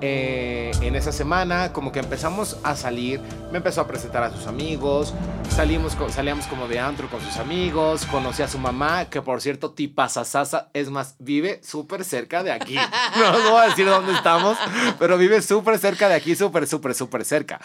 eh, 0.00 0.70
en 0.80 0.96
esa 0.96 1.12
semana, 1.12 1.72
como 1.72 1.92
que 1.92 1.98
empezamos 2.00 2.56
a 2.62 2.74
salir, 2.76 3.20
me 3.52 3.58
empezó 3.58 3.80
a 3.82 3.86
presentar 3.86 4.22
a 4.22 4.30
sus 4.30 4.46
amigos, 4.46 5.12
salimos, 5.50 5.94
co- 5.94 6.08
salíamos 6.08 6.46
como 6.46 6.68
de 6.68 6.78
antro 6.78 7.08
con 7.10 7.20
sus 7.20 7.36
amigos, 7.36 8.06
conocí 8.06 8.42
a 8.42 8.48
su 8.48 8.58
mamá, 8.58 9.06
que 9.10 9.20
por 9.22 9.40
cierto, 9.40 9.72
tipasasasa, 9.72 10.70
es 10.72 10.90
más, 10.90 11.16
vive 11.18 11.60
súper 11.62 12.04
cerca 12.04 12.42
de 12.42 12.52
aquí. 12.52 12.76
No 13.18 13.30
os 13.36 13.50
voy 13.50 13.60
a 13.62 13.68
decir 13.68 13.86
dónde 13.86 14.12
estamos, 14.14 14.56
pero 14.98 15.18
vive 15.18 15.42
súper 15.42 15.78
cerca 15.78 16.08
de 16.08 16.14
aquí, 16.14 16.34
súper, 16.34 16.66
súper, 16.66 16.94
súper 16.94 17.24
cerca. 17.24 17.60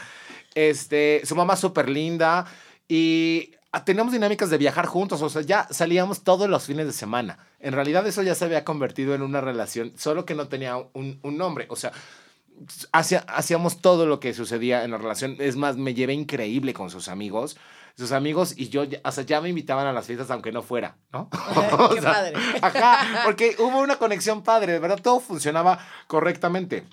Este, 0.54 1.22
su 1.26 1.36
mamá 1.36 1.56
súper 1.56 1.90
linda 1.90 2.46
y 2.88 3.52
ah, 3.72 3.84
teníamos 3.84 4.14
dinámicas 4.14 4.50
de 4.50 4.58
viajar 4.58 4.86
juntos, 4.86 5.22
o 5.22 5.30
sea, 5.30 5.42
ya 5.42 5.68
salíamos 5.72 6.24
todos 6.24 6.50
los 6.50 6.66
fines 6.66 6.86
de 6.86 6.94
semana. 6.94 7.38
En 7.60 7.74
realidad 7.74 8.06
eso 8.08 8.22
ya 8.24 8.36
se 8.36 8.46
había 8.46 8.64
convertido 8.64 9.16
en 9.16 9.22
una 9.22 9.42
relación, 9.42 9.94
solo 9.98 10.26
que 10.26 10.36
no 10.36 10.48
tenía 10.48 10.78
un, 10.94 11.20
un 11.24 11.38
nombre, 11.38 11.66
o 11.70 11.76
sea, 11.76 11.92
hacía- 12.92 13.26
hacíamos 13.28 13.82
todo 13.82 14.06
lo 14.06 14.20
que 14.20 14.34
sucedía 14.34 14.84
en 14.84 14.92
la 14.92 14.98
relación. 14.98 15.36
Es 15.40 15.56
más, 15.56 15.78
me 15.78 15.94
llevé 15.94 16.14
increíble 16.14 16.74
con 16.74 16.90
sus 16.90 17.08
amigos. 17.08 17.58
Sus 17.98 18.12
amigos 18.12 18.54
y 18.58 18.68
yo, 18.68 18.84
o 19.04 19.12
sea, 19.12 19.24
ya 19.24 19.40
me 19.40 19.48
invitaban 19.50 19.88
a 19.88 19.94
las 19.94 20.06
fiestas 20.06 20.30
aunque 20.30 20.52
no 20.52 20.62
fuera, 20.62 20.98
¿no? 21.14 21.30
O 21.80 21.90
Qué 21.96 22.02
sea, 22.02 22.14
padre. 22.14 22.34
Ajá, 22.62 23.22
porque 23.24 23.56
hubo 23.60 23.80
una 23.80 23.96
conexión 23.98 24.44
padre, 24.44 24.74
de 24.74 24.80
verdad, 24.80 25.00
todo 25.02 25.20
funcionaba 25.22 25.80
correctamente. 26.08 26.84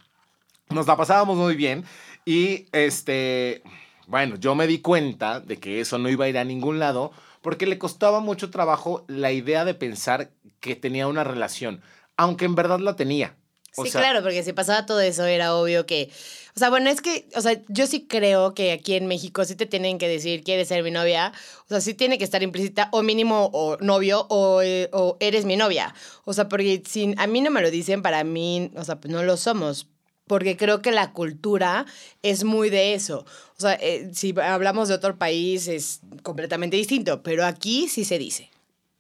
Nos 0.71 0.87
la 0.87 0.97
pasábamos 0.97 1.37
muy 1.37 1.57
bien 1.57 1.85
y 2.25 2.67
este, 2.73 3.63
bueno, 4.07 4.37
yo 4.37 4.55
me 4.55 4.67
di 4.69 4.79
cuenta 4.81 5.41
de 5.41 5.59
que 5.59 5.81
eso 5.81 5.99
no 5.99 6.09
iba 6.09 6.25
a 6.25 6.29
ir 6.29 6.39
a 6.39 6.45
ningún 6.45 6.79
lado 6.79 7.11
porque 7.41 7.67
le 7.67 7.79
costaba 7.79 8.21
mucho 8.21 8.51
trabajo 8.51 9.05
la 9.09 9.33
idea 9.33 9.65
de 9.65 9.75
pensar 9.75 10.31
que 10.61 10.77
tenía 10.77 11.09
una 11.09 11.25
relación, 11.25 11.83
aunque 12.17 12.45
en 12.45 12.55
verdad 12.55 12.79
la 12.79 12.95
tenía. 12.95 13.35
O 13.77 13.85
sí, 13.85 13.91
sea, 13.91 14.03
claro, 14.03 14.23
porque 14.23 14.43
si 14.43 14.53
pasaba 14.53 14.85
todo 14.85 15.01
eso 15.01 15.25
era 15.25 15.55
obvio 15.55 15.87
que, 15.87 16.11
o 16.55 16.59
sea, 16.59 16.69
bueno, 16.69 16.91
es 16.91 17.01
que, 17.01 17.27
o 17.35 17.41
sea, 17.41 17.59
yo 17.69 17.87
sí 17.87 18.07
creo 18.07 18.55
que 18.55 18.73
aquí 18.73 18.95
en 18.95 19.07
México 19.07 19.45
sí 19.47 19.57
te 19.57 19.65
tienen 19.65 19.97
que 19.97 20.09
decir, 20.09 20.45
¿quieres 20.45 20.69
ser 20.69 20.83
mi 20.83 20.91
novia? 20.91 21.33
O 21.65 21.69
sea, 21.69 21.81
sí 21.81 21.95
tiene 21.95 22.19
que 22.19 22.25
estar 22.25 22.43
implícita 22.43 22.91
o 22.93 23.03
mínimo 23.03 23.49
o 23.55 23.79
novio 23.79 24.27
o, 24.29 24.61
eh, 24.61 24.91
o 24.93 25.17
eres 25.21 25.47
mi 25.47 25.57
novia. 25.57 25.95
O 26.25 26.35
sea, 26.35 26.49
porque 26.49 26.83
si 26.87 27.15
a 27.17 27.27
mí 27.27 27.41
no 27.41 27.51
me 27.51 27.63
lo 27.63 27.71
dicen, 27.71 28.03
para 28.03 28.25
mí, 28.25 28.71
o 28.77 28.85
sea, 28.85 29.01
pues 29.01 29.11
no 29.11 29.23
lo 29.23 29.39
somos. 29.39 29.87
Porque 30.27 30.57
creo 30.57 30.83
que 30.83 30.93
la 30.93 31.13
cultura 31.13 31.85
es 32.23 32.45
muy 32.45 32.71
de 32.71 32.95
eso. 32.95 33.25
O 33.57 33.61
sea, 33.61 33.75
eh, 33.75 34.11
si 34.13 34.35
hablamos 34.39 34.89
de 34.89 34.95
otro 34.95 35.17
país 35.17 35.67
es 35.67 36.01
completamente 36.23 36.77
distinto, 36.77 37.23
pero 37.23 37.45
aquí 37.45 37.89
sí 37.89 38.05
se 38.05 38.19
dice. 38.19 38.51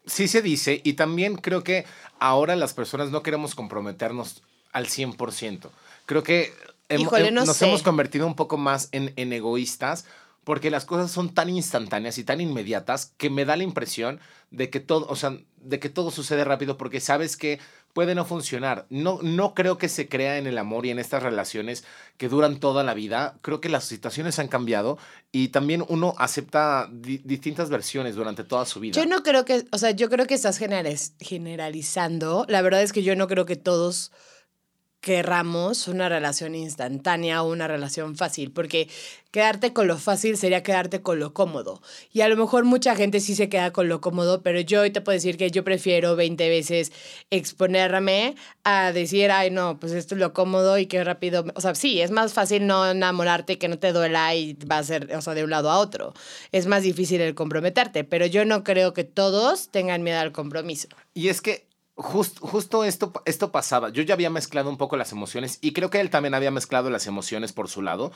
Sí 0.06 0.26
se 0.26 0.42
dice, 0.42 0.80
y 0.82 0.94
también 0.94 1.36
creo 1.36 1.62
que 1.62 1.84
ahora 2.18 2.56
las 2.56 2.74
personas 2.74 3.10
no 3.10 3.22
queremos 3.22 3.54
comprometernos 3.54 4.42
al 4.72 4.86
100%. 4.86 5.70
Creo 6.06 6.22
que 6.22 6.52
Híjole, 6.88 7.30
no 7.30 7.44
nos 7.44 7.56
sé. 7.56 7.66
hemos 7.68 7.82
convertido 7.82 8.26
un 8.26 8.34
poco 8.34 8.56
más 8.58 8.88
en, 8.92 9.12
en 9.16 9.32
egoístas 9.32 10.04
porque 10.44 10.70
las 10.70 10.84
cosas 10.84 11.10
son 11.12 11.32
tan 11.32 11.48
instantáneas 11.48 12.18
y 12.18 12.24
tan 12.24 12.40
inmediatas 12.40 13.12
que 13.16 13.30
me 13.30 13.44
da 13.44 13.56
la 13.56 13.62
impresión 13.62 14.18
de 14.50 14.68
que 14.70 14.80
todo, 14.80 15.06
o 15.08 15.14
sea, 15.16 15.38
de 15.58 15.78
que 15.78 15.88
todo 15.88 16.10
sucede 16.10 16.42
rápido 16.44 16.76
porque 16.76 16.98
sabes 17.00 17.36
que 17.36 17.60
puede 17.94 18.14
no 18.16 18.24
funcionar. 18.24 18.86
No, 18.90 19.20
no 19.22 19.54
creo 19.54 19.78
que 19.78 19.88
se 19.88 20.08
crea 20.08 20.38
en 20.38 20.46
el 20.48 20.58
amor 20.58 20.84
y 20.84 20.90
en 20.90 20.98
estas 20.98 21.22
relaciones 21.22 21.84
que 22.16 22.28
duran 22.28 22.58
toda 22.58 22.82
la 22.82 22.92
vida. 22.94 23.38
Creo 23.40 23.60
que 23.60 23.68
las 23.68 23.84
situaciones 23.84 24.38
han 24.40 24.48
cambiado 24.48 24.98
y 25.30 25.48
también 25.48 25.84
uno 25.88 26.14
acepta 26.18 26.88
di- 26.90 27.20
distintas 27.24 27.70
versiones 27.70 28.16
durante 28.16 28.42
toda 28.44 28.66
su 28.66 28.80
vida. 28.80 29.00
Yo 29.00 29.06
no 29.06 29.22
creo 29.22 29.44
que, 29.44 29.64
o 29.70 29.78
sea, 29.78 29.92
yo 29.92 30.10
creo 30.10 30.26
que 30.26 30.34
estás 30.34 30.60
generaliz- 30.60 31.12
generalizando. 31.20 32.44
La 32.48 32.62
verdad 32.62 32.82
es 32.82 32.92
que 32.92 33.02
yo 33.02 33.14
no 33.16 33.28
creo 33.28 33.46
que 33.46 33.56
todos 33.56 34.10
querramos 35.02 35.88
una 35.88 36.08
relación 36.08 36.54
instantánea 36.54 37.42
o 37.42 37.50
una 37.50 37.66
relación 37.66 38.16
fácil, 38.16 38.52
porque 38.52 38.88
quedarte 39.32 39.72
con 39.72 39.88
lo 39.88 39.98
fácil 39.98 40.36
sería 40.36 40.62
quedarte 40.62 41.02
con 41.02 41.18
lo 41.18 41.34
cómodo. 41.34 41.82
Y 42.12 42.20
a 42.20 42.28
lo 42.28 42.36
mejor 42.36 42.64
mucha 42.64 42.94
gente 42.94 43.18
sí 43.18 43.34
se 43.34 43.48
queda 43.48 43.72
con 43.72 43.88
lo 43.88 44.00
cómodo, 44.00 44.42
pero 44.42 44.60
yo 44.60 44.82
hoy 44.82 44.90
te 44.90 45.00
puedo 45.00 45.14
decir 45.14 45.36
que 45.36 45.50
yo 45.50 45.64
prefiero 45.64 46.14
20 46.14 46.48
veces 46.48 46.92
exponerme 47.30 48.36
a 48.62 48.92
decir, 48.92 49.32
ay, 49.32 49.50
no, 49.50 49.80
pues 49.80 49.90
esto 49.90 50.14
es 50.14 50.20
lo 50.20 50.32
cómodo 50.32 50.78
y 50.78 50.86
qué 50.86 51.02
rápido. 51.02 51.42
me-". 51.42 51.52
O 51.56 51.60
sea, 51.60 51.74
sí, 51.74 52.00
es 52.00 52.12
más 52.12 52.32
fácil 52.32 52.68
no 52.68 52.88
enamorarte 52.88 53.58
que 53.58 53.66
no 53.66 53.80
te 53.80 53.92
duela 53.92 54.32
y 54.36 54.54
va 54.70 54.78
a 54.78 54.84
ser, 54.84 55.12
o 55.16 55.20
sea, 55.20 55.34
de 55.34 55.42
un 55.42 55.50
lado 55.50 55.68
a 55.68 55.78
otro. 55.78 56.14
Es 56.52 56.66
más 56.66 56.84
difícil 56.84 57.20
el 57.20 57.34
comprometerte, 57.34 58.04
pero 58.04 58.24
yo 58.26 58.44
no 58.44 58.62
creo 58.62 58.92
que 58.94 59.02
todos 59.02 59.68
tengan 59.70 60.04
miedo 60.04 60.20
al 60.20 60.30
compromiso. 60.30 60.86
Y 61.12 61.28
es 61.28 61.40
que 61.40 61.71
jus- 61.94 62.38
justo 62.40 62.84
esto, 62.84 63.12
esto 63.24 63.52
pasaba. 63.52 63.90
Yo 63.90 64.02
ya 64.02 64.14
había 64.14 64.30
mezclado 64.30 64.70
un 64.70 64.76
poco 64.78 64.96
las 64.96 65.12
emociones 65.12 65.58
y 65.60 65.72
creo 65.72 65.90
que 65.90 66.00
él 66.00 66.10
también 66.10 66.34
había 66.34 66.50
mezclado 66.50 66.90
las 66.90 67.06
emociones 67.06 67.52
por 67.52 67.68
su 67.68 67.82
lado, 67.82 68.12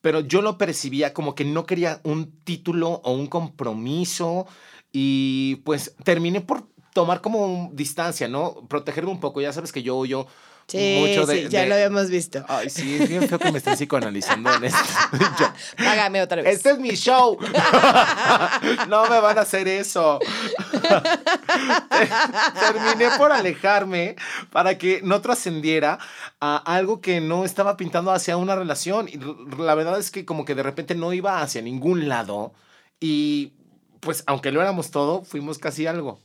pero 0.00 0.20
yo 0.20 0.42
lo 0.42 0.58
percibía 0.58 1.12
como 1.14 1.34
que 1.34 1.44
no 1.44 1.66
quería 1.66 2.00
un 2.04 2.32
título 2.44 3.00
o 3.04 3.12
un 3.12 3.26
compromiso 3.26 4.46
y 4.92 5.56
pues 5.64 5.94
terminé 6.04 6.40
por 6.40 6.68
tomar 6.94 7.20
como 7.20 7.70
distancia, 7.72 8.28
¿no? 8.28 8.66
Protegerme 8.68 9.10
un 9.10 9.20
poco. 9.20 9.40
Ya 9.40 9.52
sabes 9.52 9.72
que 9.72 9.82
yo 9.82 9.96
huyo 9.96 10.26
Sí, 10.70 10.98
mucho 11.00 11.26
de... 11.26 11.42
sí, 11.42 11.48
ya 11.48 11.62
de- 11.62 11.66
lo 11.68 11.74
habíamos 11.74 12.08
visto. 12.10 12.44
Ay, 12.48 12.70
sí, 12.70 12.98
es 13.00 13.08
bien 13.08 13.28
feo 13.28 13.38
que 13.38 13.50
me 13.50 13.58
estén 13.58 13.74
psicoanalizando 13.76 14.54
en 14.54 14.64
esto. 14.64 14.78
Págame 15.78 16.22
otra 16.22 16.42
vez. 16.42 16.56
este 16.56 16.70
es 16.70 16.78
mi 16.78 16.90
show. 16.90 17.36
no 18.88 19.06
me 19.08 19.20
van 19.20 19.38
a 19.38 19.40
hacer 19.42 19.66
eso. 19.66 20.20
Terminé 22.60 23.10
por 23.18 23.32
alejarme 23.32 24.16
para 24.52 24.78
que 24.78 25.00
no 25.02 25.20
trascendiera 25.20 25.98
a 26.40 26.56
algo 26.56 27.00
que 27.00 27.20
no 27.20 27.44
estaba 27.44 27.76
pintando 27.76 28.12
hacia 28.12 28.36
una 28.36 28.54
relación. 28.56 29.08
Y 29.08 29.18
la 29.60 29.74
verdad 29.74 29.98
es 29.98 30.10
que 30.10 30.24
como 30.24 30.44
que 30.44 30.54
de 30.54 30.62
repente 30.62 30.94
no 30.94 31.12
iba 31.12 31.42
hacia 31.42 31.62
ningún 31.62 32.08
lado. 32.08 32.52
Y 33.00 33.54
pues 34.00 34.22
aunque 34.26 34.52
lo 34.52 34.60
éramos 34.60 34.90
todo, 34.90 35.22
fuimos 35.24 35.58
casi 35.58 35.86
algo. 35.86 36.20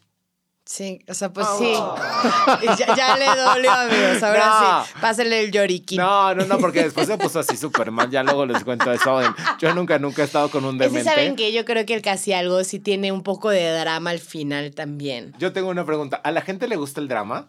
Sí, 0.66 1.00
o 1.08 1.14
sea, 1.14 1.32
pues 1.32 1.46
sí. 1.60 1.74
ya, 2.80 2.96
ya 2.96 3.18
le 3.18 3.26
dolió, 3.40 3.72
amigos. 3.72 4.24
Ahora 4.24 4.46
No. 4.80 4.84
sí, 4.86 4.92
pásale 5.00 5.44
el 5.44 5.52
lloriquín. 5.52 6.00
No, 6.00 6.34
no, 6.34 6.46
no, 6.46 6.58
porque 6.58 6.84
después 6.84 7.06
se 7.06 7.18
puso 7.20 7.40
así 7.40 7.56
súper 7.56 7.92
mal. 7.92 8.10
Ya 8.10 8.24
luego 8.24 8.48
les 8.48 8.64
cuento 8.64 8.92
eso. 8.92 9.22
Yo 9.60 9.76
nunca, 9.76 10.00
nunca 10.00 10.24
he 10.24 10.26
estado 10.26 10.50
con 10.50 10.66
un 10.66 10.80
demente. 10.80 11.04
saben 11.08 11.36
que 11.36 11.52
yo 11.54 11.66
creo 11.66 11.86
que 11.86 11.94
el 11.94 12.02
casi 12.02 12.34
algo 12.34 12.64
sí 12.64 12.80
tiene 12.80 13.12
un 13.12 13.22
poco 13.22 13.50
de 13.52 13.72
drama 13.80 14.10
al 14.10 14.20
final 14.20 14.72
también. 14.74 15.34
Yo 15.38 15.54
tengo 15.54 15.70
una 15.70 15.86
pregunta. 15.86 16.18
¿A 16.18 16.32
la 16.32 16.42
gente 16.42 16.68
le 16.68 16.78
gusta 16.78 17.00
el 17.00 17.08
drama? 17.08 17.48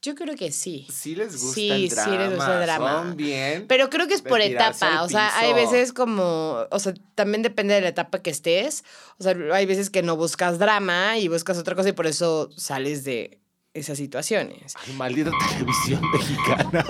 Yo 0.00 0.14
creo 0.14 0.36
que 0.36 0.52
sí. 0.52 0.86
Sí 0.92 1.16
les 1.16 1.32
gusta 1.32 1.54
Sí, 1.54 1.70
el 1.70 1.90
sí 1.90 1.94
drama. 1.96 2.16
les 2.18 2.34
gusta 2.36 2.54
el 2.60 2.66
drama. 2.66 2.92
Son 3.02 3.16
bien. 3.16 3.66
Pero 3.66 3.90
creo 3.90 4.06
que 4.06 4.14
es 4.14 4.22
por 4.22 4.40
etapa. 4.40 5.02
O 5.02 5.08
sea, 5.08 5.36
hay 5.38 5.52
veces 5.54 5.92
como. 5.92 6.66
O 6.70 6.78
sea, 6.78 6.94
también 7.16 7.42
depende 7.42 7.74
de 7.74 7.80
la 7.80 7.88
etapa 7.88 8.20
que 8.22 8.30
estés. 8.30 8.84
O 9.18 9.24
sea, 9.24 9.34
hay 9.52 9.66
veces 9.66 9.90
que 9.90 10.02
no 10.02 10.16
buscas 10.16 10.58
drama 10.60 11.18
y 11.18 11.26
buscas 11.28 11.58
otra 11.58 11.74
cosa 11.74 11.88
y 11.88 11.92
por 11.92 12.06
eso 12.06 12.48
sales 12.56 13.02
de 13.02 13.40
esas 13.74 13.98
situaciones. 13.98 14.74
Ay, 14.86 14.92
maldita 14.94 15.30
televisión 15.50 16.00
mexicana. 16.12 16.84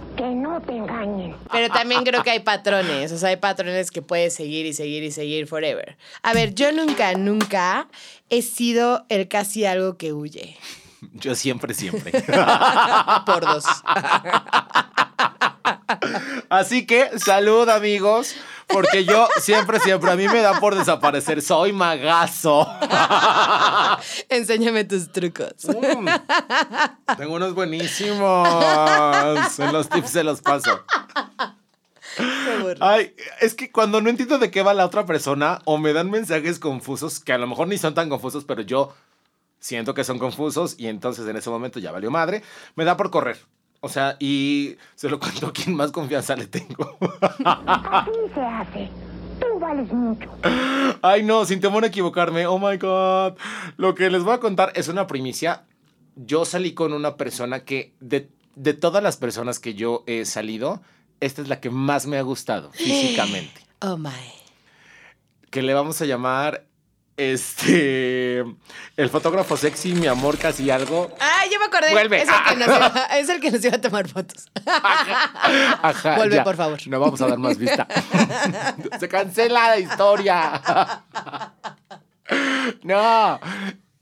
Que 0.16 0.22
no 0.30 0.60
te 0.62 0.70
engañen. 0.76 1.34
Pero 1.50 1.72
también 1.74 2.04
creo 2.04 2.22
que 2.22 2.30
hay 2.30 2.38
patrones. 2.38 3.10
O 3.10 3.18
sea, 3.18 3.30
hay 3.30 3.36
patrones 3.36 3.90
que 3.90 4.00
puedes 4.00 4.32
seguir 4.32 4.64
y 4.64 4.72
seguir 4.72 5.02
y 5.02 5.10
seguir 5.10 5.48
forever. 5.48 5.96
A 6.22 6.32
ver, 6.32 6.54
yo 6.54 6.70
nunca, 6.70 7.14
nunca 7.14 7.88
he 8.30 8.40
sido 8.42 9.06
el 9.08 9.26
casi 9.26 9.64
algo 9.64 9.96
que 9.96 10.12
huye. 10.12 10.56
Yo 11.12 11.34
siempre, 11.34 11.74
siempre. 11.74 12.12
Por 13.26 13.40
dos. 13.40 13.64
Así 16.48 16.86
que, 16.86 17.18
salud, 17.18 17.68
amigos. 17.68 18.34
Porque 18.66 19.04
yo 19.04 19.28
siempre, 19.40 19.78
siempre, 19.80 20.10
a 20.10 20.16
mí 20.16 20.26
me 20.26 20.40
da 20.40 20.58
por 20.58 20.74
desaparecer. 20.74 21.42
Soy 21.42 21.72
magazo. 21.72 22.66
Enséñame 24.28 24.84
tus 24.84 25.12
trucos. 25.12 25.52
Mm. 25.64 26.08
Tengo 27.16 27.34
unos 27.34 27.54
buenísimos. 27.54 28.48
En 29.58 29.72
los 29.72 29.88
tips 29.88 30.10
se 30.10 30.24
los 30.24 30.40
paso. 30.40 30.82
Ay, 32.80 33.14
es 33.40 33.54
que 33.54 33.70
cuando 33.70 34.00
no 34.00 34.08
entiendo 34.08 34.38
de 34.38 34.50
qué 34.50 34.62
va 34.62 34.74
la 34.74 34.86
otra 34.86 35.04
persona 35.04 35.60
o 35.64 35.78
me 35.78 35.92
dan 35.92 36.10
mensajes 36.10 36.58
confusos, 36.58 37.20
que 37.20 37.32
a 37.32 37.38
lo 37.38 37.46
mejor 37.46 37.68
ni 37.68 37.78
son 37.78 37.94
tan 37.94 38.08
confusos, 38.08 38.44
pero 38.44 38.62
yo 38.62 38.94
siento 39.64 39.94
que 39.94 40.04
son 40.04 40.18
confusos 40.18 40.74
y 40.76 40.88
entonces 40.88 41.26
en 41.26 41.36
ese 41.36 41.48
momento 41.48 41.80
ya 41.80 41.90
valió 41.90 42.10
madre, 42.10 42.42
me 42.76 42.84
da 42.84 42.98
por 42.98 43.10
correr. 43.10 43.38
O 43.80 43.88
sea, 43.88 44.16
y 44.20 44.76
se 44.94 45.08
lo 45.08 45.18
cuento 45.18 45.46
a 45.46 45.52
quien 45.54 45.74
más 45.74 45.90
confianza 45.90 46.36
le 46.36 46.46
tengo. 46.46 46.98
Así 47.44 48.10
se 48.34 48.40
hace. 48.42 48.90
Tú 49.40 49.58
vales 49.58 49.90
mucho. 49.90 50.30
Ay, 51.00 51.22
no, 51.22 51.46
sin 51.46 51.60
temor 51.60 51.82
a 51.84 51.86
equivocarme. 51.86 52.46
Oh 52.46 52.58
my 52.58 52.76
God. 52.76 53.38
Lo 53.78 53.94
que 53.94 54.10
les 54.10 54.22
voy 54.22 54.34
a 54.34 54.40
contar 54.40 54.70
es 54.74 54.88
una 54.88 55.06
primicia. 55.06 55.64
Yo 56.14 56.44
salí 56.44 56.74
con 56.74 56.92
una 56.92 57.16
persona 57.16 57.64
que, 57.64 57.94
de, 58.00 58.28
de 58.56 58.74
todas 58.74 59.02
las 59.02 59.16
personas 59.16 59.60
que 59.60 59.72
yo 59.72 60.04
he 60.06 60.26
salido, 60.26 60.82
esta 61.20 61.40
es 61.40 61.48
la 61.48 61.60
que 61.60 61.70
más 61.70 62.06
me 62.06 62.18
ha 62.18 62.22
gustado 62.22 62.70
físicamente. 62.72 63.62
Oh 63.80 63.98
my. 63.98 64.10
Que 65.50 65.60
le 65.60 65.74
vamos 65.74 66.00
a 66.00 66.06
llamar. 66.06 66.64
Este. 67.16 68.40
El 68.96 69.08
fotógrafo 69.10 69.56
sexy, 69.56 69.94
mi 69.94 70.06
amor, 70.06 70.36
casi 70.36 70.70
algo. 70.70 71.14
Ah, 71.20 71.42
yo 71.50 71.58
me 71.60 71.66
acordé. 71.66 71.92
Vuelve. 71.92 72.22
Es 72.22 72.28
el, 72.28 72.44
que 72.48 72.56
nos 72.56 72.68
iba, 72.68 72.86
es 73.18 73.28
el 73.28 73.40
que 73.40 73.50
nos 73.52 73.64
iba 73.64 73.76
a 73.76 73.80
tomar 73.80 74.08
fotos. 74.08 74.50
Ajá, 74.66 76.16
Vuelve, 76.16 76.36
ya. 76.36 76.44
por 76.44 76.56
favor. 76.56 76.78
No 76.86 77.00
vamos 77.00 77.20
a 77.20 77.28
dar 77.28 77.38
más 77.38 77.56
vista. 77.56 77.86
Se 79.00 79.08
cancela 79.08 79.68
la 79.68 79.78
historia. 79.78 80.62
No. 82.82 83.40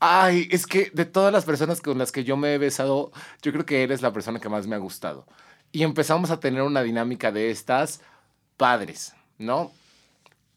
Ay, 0.00 0.49
es 0.50 0.66
que 0.66 0.90
de 0.92 1.04
todas 1.04 1.33
las 1.33 1.45
personas 1.45 1.81
con 1.81 1.99
las 1.99 2.11
que 2.12 2.25
yo 2.25 2.37
me 2.37 2.54
he 2.54 2.59
besado, 2.59 3.12
yo 3.42 3.52
creo 3.52 3.64
que 3.64 3.83
eres 3.83 4.02
la 4.02 4.12
persona 4.12 4.40
que 4.40 4.49
más 4.49 4.66
me 4.66 4.75
ha 4.75 4.78
gustado. 4.78 5.26
Y 5.71 5.85
empezamos 5.85 6.31
a 6.31 6.40
tener 6.40 6.62
una 6.62 6.83
dinámica 6.83 7.31
de 7.31 7.50
estas 7.50 8.00
padres, 8.57 9.14
¿no? 9.38 9.71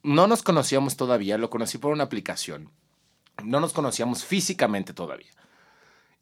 No 0.05 0.27
nos 0.27 0.43
conocíamos 0.43 0.97
todavía, 0.97 1.39
lo 1.39 1.49
conocí 1.49 1.79
por 1.79 1.91
una 1.91 2.03
aplicación. 2.03 2.69
No 3.43 3.59
nos 3.59 3.73
conocíamos 3.73 4.23
físicamente 4.23 4.93
todavía. 4.93 5.31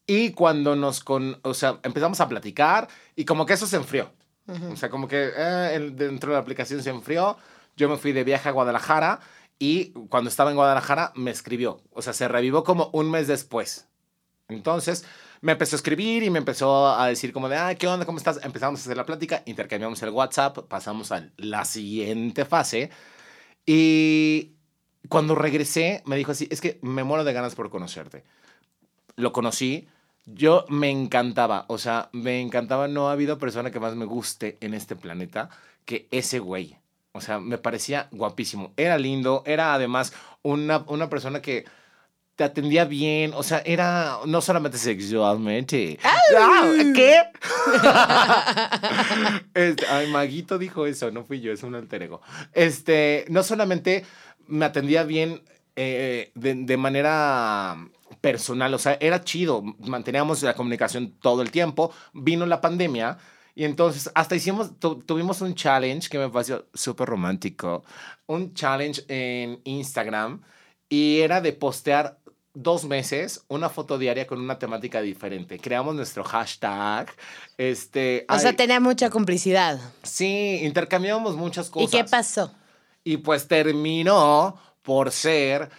Y 0.07 0.31
cuando 0.31 0.77
nos 0.77 1.03
con, 1.03 1.37
o 1.43 1.53
sea, 1.53 1.79
empezamos 1.83 2.21
a 2.21 2.29
platicar 2.29 2.87
y 3.17 3.25
como 3.25 3.45
que 3.45 3.53
eso 3.53 3.67
se 3.67 3.75
enfrió. 3.75 4.13
O 4.71 4.77
sea, 4.77 4.89
como 4.89 5.09
que 5.09 5.31
eh, 5.35 5.91
dentro 5.93 6.31
de 6.31 6.35
la 6.35 6.41
aplicación 6.41 6.81
se 6.81 6.91
enfrió. 6.91 7.37
Yo 7.75 7.89
me 7.89 7.97
fui 7.97 8.13
de 8.13 8.23
viaje 8.23 8.47
a 8.47 8.53
Guadalajara 8.53 9.19
y 9.59 9.91
cuando 10.07 10.29
estaba 10.29 10.51
en 10.51 10.55
Guadalajara 10.55 11.11
me 11.15 11.31
escribió. 11.31 11.81
O 11.91 12.01
sea, 12.01 12.13
se 12.13 12.29
revivó 12.29 12.63
como 12.63 12.89
un 12.93 13.11
mes 13.11 13.27
después. 13.27 13.89
Entonces 14.47 15.03
me 15.41 15.51
empezó 15.51 15.75
a 15.75 15.77
escribir 15.77 16.23
y 16.23 16.29
me 16.29 16.39
empezó 16.39 16.87
a 16.87 17.05
decir 17.07 17.33
como 17.33 17.49
de, 17.49 17.57
ah, 17.57 17.75
¿qué 17.75 17.85
onda? 17.87 18.05
¿Cómo 18.05 18.17
estás? 18.17 18.39
Empezamos 18.43 18.79
a 18.79 18.83
hacer 18.83 18.95
la 18.95 19.05
plática, 19.05 19.43
intercambiamos 19.45 20.01
el 20.03 20.11
WhatsApp, 20.11 20.57
pasamos 20.69 21.11
a 21.11 21.29
la 21.35 21.65
siguiente 21.65 22.45
fase. 22.45 22.89
Y 23.65 24.53
cuando 25.09 25.35
regresé, 25.35 26.01
me 26.05 26.15
dijo 26.15 26.31
así, 26.31 26.47
es 26.51 26.61
que 26.61 26.79
me 26.81 27.03
muero 27.03 27.23
de 27.23 27.33
ganas 27.33 27.55
por 27.55 27.69
conocerte. 27.69 28.23
Lo 29.15 29.31
conocí, 29.31 29.87
yo 30.25 30.65
me 30.69 30.89
encantaba, 30.89 31.65
o 31.67 31.77
sea, 31.77 32.09
me 32.13 32.41
encantaba, 32.41 32.87
no 32.87 33.09
ha 33.09 33.13
habido 33.13 33.37
persona 33.37 33.71
que 33.71 33.79
más 33.79 33.95
me 33.95 34.05
guste 34.05 34.57
en 34.61 34.73
este 34.73 34.95
planeta 34.95 35.49
que 35.85 36.07
ese 36.11 36.39
güey. 36.39 36.77
O 37.11 37.21
sea, 37.21 37.39
me 37.39 37.57
parecía 37.59 38.07
guapísimo. 38.11 38.73
Era 38.75 38.97
lindo, 38.97 39.43
era 39.45 39.73
además 39.75 40.13
una, 40.41 40.83
una 40.87 41.09
persona 41.09 41.41
que 41.41 41.65
te 42.35 42.43
atendía 42.43 42.85
bien, 42.85 43.31
o 43.35 43.43
sea, 43.43 43.61
era 43.65 44.19
no 44.25 44.41
solamente 44.41 44.77
sexualmente. 44.77 45.99
¿Qué? 46.95 47.15
Este, 49.53 49.85
ay, 49.87 50.07
Maguito 50.11 50.57
dijo 50.57 50.85
eso, 50.85 51.11
no 51.11 51.23
fui 51.25 51.39
yo, 51.41 51.51
es 51.51 51.63
un 51.63 51.75
alter 51.75 52.03
ego. 52.03 52.21
Este, 52.53 53.25
no 53.29 53.43
solamente 53.43 54.05
me 54.47 54.65
atendía 54.65 55.03
bien 55.03 55.41
eh, 55.75 56.31
de, 56.35 56.55
de 56.55 56.77
manera 56.77 57.77
personal, 58.21 58.73
o 58.73 58.79
sea, 58.79 58.97
era 58.99 59.23
chido, 59.23 59.63
manteníamos 59.79 60.41
la 60.43 60.53
comunicación 60.53 61.13
todo 61.21 61.41
el 61.41 61.51
tiempo, 61.51 61.91
vino 62.13 62.45
la 62.45 62.61
pandemia 62.61 63.17
y 63.55 63.65
entonces 63.65 64.09
hasta 64.15 64.35
hicimos, 64.35 64.79
tu- 64.79 64.99
tuvimos 64.99 65.41
un 65.41 65.55
challenge 65.55 66.09
que 66.09 66.17
me 66.19 66.29
pareció 66.29 66.67
súper 66.73 67.09
romántico, 67.09 67.83
un 68.27 68.53
challenge 68.53 69.03
en 69.07 69.59
Instagram 69.65 70.41
y 70.89 71.19
era 71.19 71.41
de 71.41 71.53
postear 71.53 72.19
dos 72.53 72.85
meses 72.85 73.43
una 73.47 73.69
foto 73.69 73.97
diaria 73.97 74.27
con 74.27 74.39
una 74.39 74.59
temática 74.59 75.01
diferente. 75.01 75.59
Creamos 75.59 75.95
nuestro 75.95 76.23
hashtag. 76.23 77.11
Este, 77.57 78.25
O 78.29 78.37
sea, 78.39 78.55
tenía 78.55 78.79
mucha 78.79 79.09
complicidad. 79.09 79.79
sí, 80.03 80.59
intercambiábamos 80.61 81.35
muchas 81.35 81.69
cosas. 81.69 81.93
¿Y 81.93 81.97
qué 81.97 82.03
pasó? 82.03 82.51
Y 83.03 83.17
pues 83.17 83.47
terminó 83.47 84.57
por 84.81 85.11
ser 85.11 85.69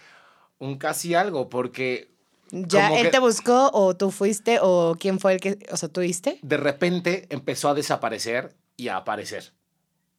un 0.58 0.76
casi 0.78 1.14
algo, 1.14 1.48
porque 1.48 2.10
¿Ya 2.50 2.88
él 2.94 3.04
que- 3.04 3.10
te 3.10 3.18
buscó 3.18 3.70
o 3.72 3.96
tú 3.96 4.10
fuiste 4.10 4.58
o 4.60 4.96
quién 4.98 5.18
fue 5.18 5.34
el 5.34 5.40
que, 5.40 5.58
o 5.72 5.76
sea, 5.76 5.88
tú 5.88 6.00
fuiste? 6.00 6.38
de 6.42 6.56
repente 6.56 7.26
empezó 7.30 7.68
a 7.68 7.74
desaparecer 7.74 8.54
y 8.76 8.88
a 8.88 8.96
aparecer. 8.98 9.52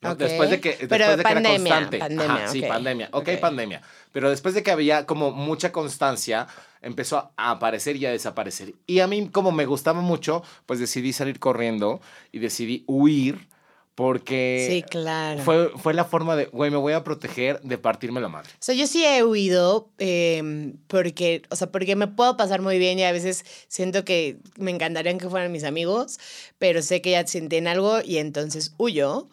¿No? 0.05 0.11
Ok. 0.13 0.19
Después 0.19 0.49
de 0.49 0.59
que, 0.61 0.71
Pero 0.71 0.89
después 0.89 0.99
de 0.99 1.23
que 1.23 1.31
era 1.31 1.33
pandemia, 1.41 1.57
constante. 1.73 1.97
pandemia, 1.99 2.35
Ajá, 2.35 2.47
sí, 2.47 2.61
ok. 2.61 2.67
pandemia. 2.67 3.09
ok, 3.11 3.29
Ok. 3.33 3.39
pandemia. 3.39 3.81
Pero 4.11 4.29
después 4.29 4.53
de 4.55 4.63
que 4.63 4.71
había 4.71 5.05
como 5.05 5.31
mucha 5.31 5.71
constancia, 5.71 6.47
empezó 6.81 7.17
a- 7.17 7.31
a 7.37 7.51
aparecer 7.51 7.95
y 7.97 8.05
a 8.05 8.11
desaparecer. 8.11 8.73
Y 8.87 8.99
a 8.99 9.07
mí, 9.07 9.29
como 9.29 9.51
me 9.51 9.65
gustaba 9.65 10.01
mucho, 10.01 10.43
pues 10.65 10.79
decidí 10.79 11.11
salir 11.13 11.39
corriendo 11.39 11.99
y 12.31 12.39
decidí 12.39 12.83
huir 12.87 13.47
porque 13.95 14.67
Sí, 14.69 14.83
claro. 14.83 15.41
fue, 15.41 15.69
fue 15.77 15.93
la 15.93 16.03
forma 16.03 16.35
de, 16.35 16.47
güey, 16.47 16.69
me 16.69 16.75
voy 16.77 16.91
a 16.91 17.05
proteger 17.05 17.61
de 17.61 17.77
partirme 17.77 18.19
la 18.19 18.27
madre. 18.27 18.49
O 18.53 18.57
sea, 18.59 18.75
yo 18.75 18.87
sí 18.87 19.05
he 19.05 19.23
huido 19.23 19.87
eh, 19.99 20.73
porque, 20.87 21.43
o 21.49 21.55
sea, 21.55 21.71
porque 21.71 21.95
me 21.95 22.07
puedo 22.07 22.35
pasar 22.35 22.61
muy 22.61 22.77
bien 22.77 22.99
y 22.99 23.03
a 23.05 23.13
veces 23.13 23.45
siento 23.69 24.03
que 24.03 24.37
me 24.57 24.71
encantarían 24.71 25.17
que 25.17 25.29
fueran 25.29 25.49
mis 25.53 25.63
amigos, 25.63 26.19
pero 26.59 26.81
sé 26.81 27.01
que 27.01 27.11
ya 27.11 27.25
sienten 27.25 27.67
algo 27.69 27.99
y 28.03 28.17
entonces 28.17 28.73
huyo. 28.77 29.29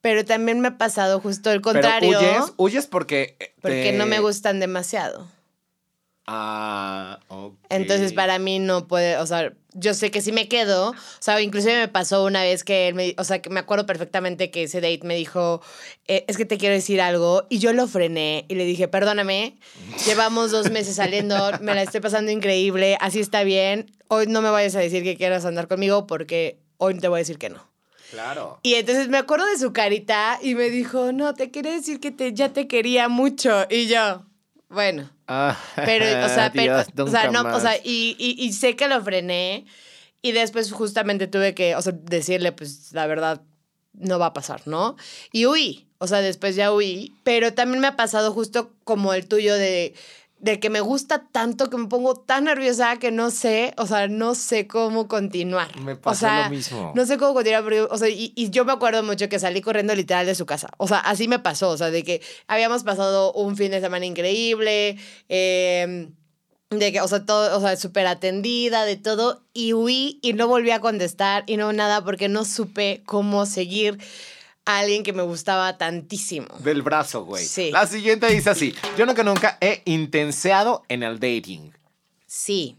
Pero 0.00 0.24
también 0.24 0.60
me 0.60 0.68
ha 0.68 0.78
pasado 0.78 1.20
justo 1.20 1.50
el 1.50 1.60
contrario, 1.60 2.18
Pero 2.18 2.30
huyes, 2.32 2.52
huyes 2.56 2.86
porque... 2.86 3.36
eh, 3.40 3.52
porque 3.60 3.92
no 3.92 4.06
me 4.06 4.20
gustan 4.20 4.60
demasiado. 4.60 5.26
Ah, 6.28 7.20
ok. 7.28 7.54
Entonces 7.68 8.12
para 8.12 8.40
mí 8.40 8.58
no 8.58 8.88
puede, 8.88 9.16
o 9.18 9.26
sea, 9.26 9.52
yo 9.74 9.94
sé 9.94 10.10
que 10.10 10.20
si 10.20 10.32
me 10.32 10.48
quedo, 10.48 10.90
o 10.90 10.94
sea, 11.20 11.40
inclusive 11.40 11.76
me 11.76 11.86
pasó 11.86 12.24
una 12.24 12.42
vez 12.42 12.64
que 12.64 12.88
él 12.88 12.94
me, 12.94 13.14
o 13.16 13.22
sea, 13.22 13.40
que 13.40 13.48
me 13.48 13.60
acuerdo 13.60 13.86
perfectamente 13.86 14.50
que 14.50 14.64
ese 14.64 14.80
date 14.80 15.02
me 15.04 15.14
dijo, 15.14 15.62
eh, 16.08 16.24
es 16.26 16.36
que 16.36 16.44
te 16.44 16.58
quiero 16.58 16.74
decir 16.74 17.00
algo, 17.00 17.46
y 17.48 17.60
yo 17.60 17.72
lo 17.72 17.86
frené 17.86 18.44
y 18.48 18.56
le 18.56 18.64
dije, 18.64 18.88
perdóname, 18.88 19.56
llevamos 20.04 20.50
dos 20.50 20.72
meses 20.72 20.96
saliendo, 20.96 21.36
me 21.60 21.74
la 21.74 21.82
estoy 21.82 22.00
pasando 22.00 22.32
increíble, 22.32 22.98
así 23.00 23.20
está 23.20 23.44
bien, 23.44 23.92
hoy 24.08 24.26
no 24.26 24.42
me 24.42 24.50
vayas 24.50 24.74
a 24.74 24.80
decir 24.80 25.04
que 25.04 25.16
quieras 25.16 25.44
andar 25.44 25.68
conmigo 25.68 26.08
porque 26.08 26.58
hoy 26.78 26.98
te 26.98 27.06
voy 27.06 27.18
a 27.18 27.20
decir 27.20 27.38
que 27.38 27.50
no. 27.50 27.75
Claro. 28.10 28.60
Y 28.62 28.74
entonces 28.74 29.08
me 29.08 29.18
acuerdo 29.18 29.46
de 29.46 29.58
su 29.58 29.72
carita 29.72 30.38
y 30.42 30.54
me 30.54 30.70
dijo, 30.70 31.12
no, 31.12 31.34
te 31.34 31.50
quería 31.50 31.72
decir 31.72 32.00
que 32.00 32.10
te, 32.10 32.32
ya 32.32 32.52
te 32.52 32.68
quería 32.68 33.08
mucho, 33.08 33.66
y 33.70 33.86
yo, 33.86 34.24
bueno. 34.68 35.10
Ah, 35.28 35.58
Pero, 35.74 36.04
o 36.24 36.28
sea, 36.28 36.52
pero, 36.54 36.84
o 36.98 37.08
sea, 37.08 37.30
no, 37.30 37.42
o 37.42 37.60
sea, 37.60 37.76
y, 37.82 38.16
y, 38.18 38.36
y 38.38 38.52
sé 38.52 38.76
que 38.76 38.88
lo 38.88 39.02
frené 39.02 39.66
y 40.22 40.32
después 40.32 40.72
justamente 40.72 41.26
tuve 41.26 41.54
que, 41.54 41.74
o 41.76 41.82
sea, 41.82 41.92
decirle, 41.92 42.52
pues, 42.52 42.92
la 42.92 43.06
verdad, 43.06 43.42
no 43.92 44.18
va 44.18 44.26
a 44.26 44.32
pasar, 44.32 44.62
¿no? 44.66 44.96
Y 45.32 45.46
huí, 45.46 45.88
o 45.98 46.06
sea, 46.06 46.20
después 46.20 46.56
ya 46.56 46.72
huí, 46.72 47.14
pero 47.22 47.54
también 47.54 47.80
me 47.80 47.86
ha 47.88 47.96
pasado 47.96 48.32
justo 48.32 48.72
como 48.84 49.14
el 49.14 49.26
tuyo 49.26 49.54
de, 49.54 49.94
de 50.38 50.60
que 50.60 50.68
me 50.68 50.80
gusta 50.80 51.26
tanto 51.32 51.70
que 51.70 51.78
me 51.78 51.86
pongo 51.86 52.14
tan 52.14 52.44
nerviosa 52.44 52.98
que 52.98 53.10
no 53.10 53.30
sé, 53.30 53.72
o 53.78 53.86
sea, 53.86 54.06
no 54.06 54.34
sé 54.34 54.66
cómo 54.66 55.08
continuar. 55.08 55.74
Me 55.80 55.92
o 55.92 56.00
pasó 56.00 56.20
sea, 56.20 56.44
lo 56.44 56.50
mismo. 56.50 56.92
No 56.94 57.06
sé 57.06 57.16
cómo 57.16 57.32
continuar, 57.34 57.64
pero, 57.64 57.88
o 57.90 57.98
sea, 57.98 58.08
y, 58.08 58.32
y 58.36 58.50
yo 58.50 58.64
me 58.64 58.72
acuerdo 58.72 59.02
mucho 59.02 59.28
que 59.28 59.38
salí 59.38 59.60
corriendo 59.62 59.94
literal 59.94 60.26
de 60.26 60.34
su 60.34 60.44
casa. 60.44 60.68
O 60.76 60.86
sea, 60.86 60.98
así 60.98 61.26
me 61.26 61.38
pasó, 61.38 61.70
o 61.70 61.76
sea, 61.76 61.90
de 61.90 62.02
que 62.02 62.20
habíamos 62.48 62.84
pasado 62.84 63.32
un 63.32 63.56
fin 63.56 63.70
de 63.70 63.80
semana 63.80 64.04
increíble, 64.04 64.98
eh, 65.28 66.10
de 66.70 66.92
que, 66.92 67.00
o 67.00 67.08
sea, 67.08 67.24
todo, 67.24 67.56
o 67.56 67.60
sea, 67.60 67.76
súper 67.76 68.06
atendida, 68.06 68.84
de 68.84 68.96
todo, 68.96 69.42
y 69.54 69.72
huí 69.72 70.18
y 70.22 70.32
no 70.32 70.48
volví 70.48 70.70
a 70.70 70.80
contestar 70.80 71.44
y 71.46 71.56
no 71.56 71.72
nada 71.72 72.04
porque 72.04 72.28
no 72.28 72.44
supe 72.44 73.02
cómo 73.06 73.46
seguir 73.46 73.98
a 74.66 74.80
alguien 74.80 75.02
que 75.02 75.12
me 75.12 75.22
gustaba 75.22 75.78
tantísimo. 75.78 76.48
Del 76.58 76.82
brazo, 76.82 77.24
güey. 77.24 77.44
Sí. 77.44 77.70
La 77.70 77.86
siguiente 77.86 78.26
dice 78.26 78.50
así. 78.50 78.74
Yo 78.98 79.06
nunca, 79.06 79.22
nunca 79.22 79.56
he 79.60 79.80
intenseado 79.86 80.82
en 80.88 81.02
el 81.02 81.18
dating. 81.18 81.72
Sí. 82.26 82.76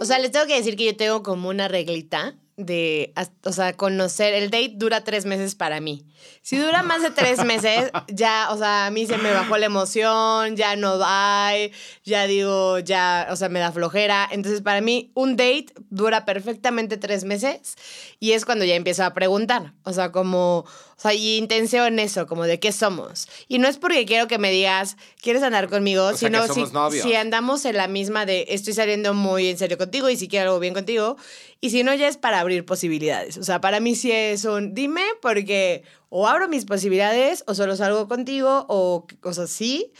O 0.00 0.04
sea, 0.04 0.18
les 0.18 0.32
tengo 0.32 0.46
que 0.46 0.56
decir 0.56 0.76
que 0.76 0.86
yo 0.86 0.96
tengo 0.96 1.22
como 1.22 1.48
una 1.48 1.68
reglita 1.68 2.34
de, 2.56 3.12
o 3.44 3.52
sea, 3.52 3.76
conocer, 3.76 4.32
el 4.32 4.50
date 4.50 4.72
dura 4.76 5.04
tres 5.04 5.26
meses 5.26 5.54
para 5.54 5.80
mí. 5.80 6.06
Si 6.40 6.56
dura 6.56 6.82
más 6.82 7.02
de 7.02 7.10
tres 7.10 7.44
meses, 7.44 7.90
ya, 8.08 8.48
o 8.50 8.56
sea, 8.56 8.86
a 8.86 8.90
mí 8.90 9.06
se 9.06 9.18
me 9.18 9.32
bajó 9.32 9.58
la 9.58 9.66
emoción, 9.66 10.56
ya 10.56 10.74
no 10.74 10.98
hay, 11.04 11.72
ya 12.04 12.26
digo, 12.26 12.78
ya, 12.78 13.28
o 13.30 13.36
sea, 13.36 13.48
me 13.48 13.58
da 13.58 13.72
flojera. 13.72 14.26
Entonces, 14.30 14.62
para 14.62 14.80
mí, 14.80 15.10
un 15.14 15.36
date 15.36 15.66
dura 15.90 16.24
perfectamente 16.24 16.96
tres 16.96 17.24
meses 17.24 17.76
y 18.20 18.32
es 18.32 18.44
cuando 18.46 18.64
ya 18.64 18.74
empiezo 18.74 19.04
a 19.04 19.12
preguntar, 19.12 19.74
o 19.84 19.92
sea, 19.92 20.10
como, 20.10 20.64
o 20.96 21.00
sea, 21.00 21.12
y 21.12 21.36
intención 21.36 21.98
eso, 21.98 22.26
como 22.26 22.44
de 22.44 22.58
qué 22.58 22.72
somos. 22.72 23.28
Y 23.48 23.58
no 23.58 23.68
es 23.68 23.76
porque 23.76 24.06
quiero 24.06 24.28
que 24.28 24.38
me 24.38 24.50
digas, 24.50 24.96
¿quieres 25.20 25.42
andar 25.42 25.68
conmigo? 25.68 26.04
O 26.04 26.16
sea, 26.16 26.28
sino 26.28 26.40
que 26.42 26.48
somos 26.48 26.68
si, 26.70 26.74
novios. 26.74 27.04
si 27.04 27.14
andamos 27.14 27.66
en 27.66 27.76
la 27.76 27.86
misma 27.86 28.24
de 28.24 28.46
estoy 28.48 28.72
saliendo 28.72 29.12
muy 29.12 29.48
en 29.48 29.58
serio 29.58 29.76
contigo 29.76 30.08
y 30.08 30.16
si 30.16 30.26
quiero 30.26 30.46
algo 30.46 30.60
bien 30.60 30.72
contigo. 30.72 31.18
Y 31.60 31.68
si 31.68 31.82
no, 31.82 31.92
ya 31.94 32.08
es 32.08 32.16
para 32.16 32.40
abrir 32.40 32.64
posibilidades. 32.64 33.36
O 33.36 33.42
sea, 33.42 33.60
para 33.60 33.78
mí 33.78 33.94
sí 33.94 34.10
es 34.10 34.46
un 34.46 34.72
dime 34.72 35.04
porque 35.20 35.84
o 36.08 36.26
abro 36.28 36.48
mis 36.48 36.64
posibilidades 36.64 37.44
o 37.46 37.54
solo 37.54 37.76
salgo 37.76 38.08
contigo 38.08 38.64
o 38.68 39.06
cosas 39.20 39.50
así. 39.50 39.92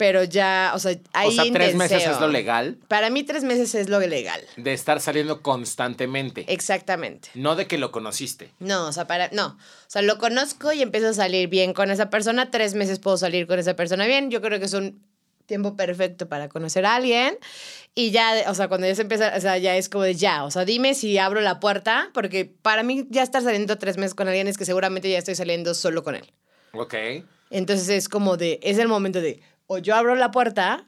Pero 0.00 0.24
ya, 0.24 0.72
o 0.74 0.78
sea, 0.78 0.96
hay 1.12 1.28
o 1.28 1.30
sea, 1.30 1.44
tres 1.52 1.74
meses 1.74 1.98
intenseo. 1.98 2.14
es 2.14 2.20
lo 2.22 2.28
legal 2.28 2.78
Para 2.88 3.10
mí 3.10 3.22
tres 3.22 3.44
meses 3.44 3.74
es 3.74 3.90
lo 3.90 4.00
legal. 4.00 4.40
de 4.56 4.72
estar 4.72 4.98
saliendo 4.98 5.42
constantemente. 5.42 6.46
Exactamente. 6.48 7.28
No 7.34 7.54
de 7.54 7.66
que 7.66 7.76
lo 7.76 7.92
conociste. 7.92 8.50
No, 8.60 8.86
o 8.86 8.92
sea, 8.94 9.06
para, 9.06 9.28
no. 9.32 9.48
O 9.48 9.58
sea, 9.88 10.00
lo 10.00 10.16
conozco 10.16 10.72
y 10.72 10.80
empiezo 10.80 11.08
a 11.08 11.12
salir 11.12 11.48
bien 11.48 11.74
con 11.74 11.90
esa 11.90 12.08
persona. 12.08 12.50
Tres 12.50 12.72
meses 12.72 12.98
puedo 12.98 13.18
salir 13.18 13.46
con 13.46 13.58
esa 13.58 13.76
persona 13.76 14.06
bien. 14.06 14.30
Yo 14.30 14.40
creo 14.40 14.58
que 14.58 14.64
es 14.64 14.72
un 14.72 15.04
tiempo 15.44 15.76
perfecto 15.76 16.30
para 16.30 16.48
conocer 16.48 16.86
a 16.86 16.94
alguien. 16.94 17.36
Y 17.94 18.10
ya, 18.10 18.46
o 18.48 18.54
sea, 18.54 18.68
cuando 18.68 18.86
ya 18.86 18.94
se 18.94 19.02
empieza, 19.02 19.34
o 19.36 19.40
sea, 19.42 19.58
ya 19.58 19.76
es 19.76 19.90
como 19.90 20.04
de 20.04 20.14
ya. 20.14 20.44
O 20.44 20.50
sea, 20.50 20.64
dime 20.64 20.94
si 20.94 21.18
abro 21.18 21.42
la 21.42 21.60
puerta, 21.60 22.08
porque 22.14 22.46
para 22.46 22.82
mí 22.82 23.06
ya 23.10 23.22
estar 23.22 23.42
saliendo 23.42 23.76
tres 23.76 23.98
meses 23.98 24.14
con 24.14 24.28
alguien 24.28 24.48
es 24.48 24.56
que 24.56 24.64
seguramente 24.64 25.10
ya 25.10 25.18
estoy 25.18 25.34
saliendo 25.34 25.74
solo 25.74 26.02
con 26.02 26.14
él. 26.14 26.32
Ok. 26.72 26.94
Entonces 27.50 27.88
es 27.88 28.08
como 28.08 28.36
de, 28.36 28.60
es 28.62 28.78
el 28.78 28.86
momento 28.86 29.20
de, 29.20 29.42
o 29.72 29.78
yo 29.78 29.94
abro 29.94 30.16
la 30.16 30.32
puerta, 30.32 30.84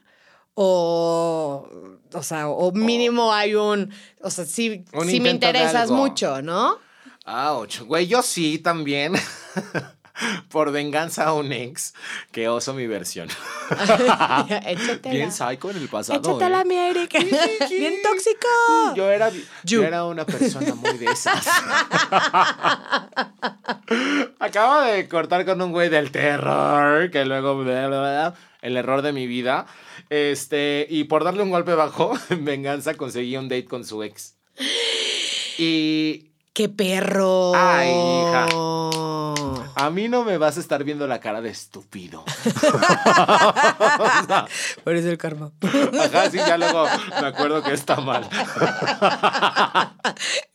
o, 0.55 1.69
o 2.11 2.23
sea, 2.23 2.49
o 2.49 2.73
mínimo 2.73 3.31
hay 3.31 3.55
un, 3.55 3.93
o 4.21 4.29
sea, 4.29 4.43
sí, 4.43 4.83
Un 4.91 5.07
sí 5.07 5.21
me 5.21 5.29
interesas 5.29 5.89
mucho, 5.89 6.41
¿no? 6.41 6.79
Ouch. 7.25 7.79
Güey, 7.79 8.07
yo 8.07 8.21
sí 8.21 8.59
también. 8.59 9.13
Por 10.49 10.71
venganza 10.71 11.23
a 11.23 11.33
un 11.33 11.51
ex, 11.53 11.95
que 12.31 12.47
oso 12.47 12.73
mi 12.73 12.85
versión. 12.85 13.29
Bien 15.09 15.31
psycho 15.31 15.71
en 15.71 15.77
el 15.77 15.87
pasado. 15.87 16.19
Échatela, 16.19 16.61
¿eh? 16.61 16.65
mi 16.65 16.75
Eric. 16.75 17.13
Bien 17.69 17.95
tóxico. 18.03 18.47
Yo 18.95 19.09
era, 19.09 19.31
yo 19.63 19.81
era 19.81 20.03
una 20.03 20.25
persona 20.25 20.75
muy 20.75 20.97
de 20.99 21.05
esas. 21.05 21.47
Acabo 24.39 24.81
de 24.81 25.07
cortar 25.07 25.45
con 25.45 25.59
un 25.61 25.71
güey 25.71 25.89
del 25.89 26.11
terror, 26.11 27.09
que 27.09 27.25
luego 27.25 27.57
bla, 27.63 27.87
bla, 27.87 27.99
bla, 27.99 28.35
el 28.63 28.77
error 28.77 29.03
de 29.03 29.13
mi 29.13 29.27
vida. 29.27 29.67
Este, 30.09 30.87
y 30.89 31.03
por 31.03 31.23
darle 31.23 31.43
un 31.43 31.51
golpe 31.51 31.75
bajo, 31.75 32.13
en 32.29 32.45
venganza 32.45 32.95
conseguí 32.95 33.37
un 33.37 33.49
date 33.49 33.65
con 33.65 33.85
su 33.85 34.01
ex. 34.01 34.35
Y 35.57 36.33
¡Qué 36.53 36.69
perro! 36.69 37.51
Ay, 37.55 37.89
hija. 37.89 38.45
a 39.75 39.89
mí 39.89 40.07
no 40.07 40.23
me 40.23 40.37
vas 40.37 40.57
a 40.57 40.59
estar 40.59 40.83
viendo 40.83 41.07
la 41.07 41.19
cara 41.19 41.41
de 41.41 41.49
estúpido. 41.49 42.23
Por 44.83 44.95
eso 44.95 45.09
el 45.09 45.17
karma. 45.17 45.51
Ajá, 45.99 46.29
sí, 46.29 46.37
ya 46.37 46.59
luego 46.59 46.85
me 47.19 47.27
acuerdo 47.27 47.63
que 47.63 47.73
está 47.73 47.95
mal. 47.95 48.29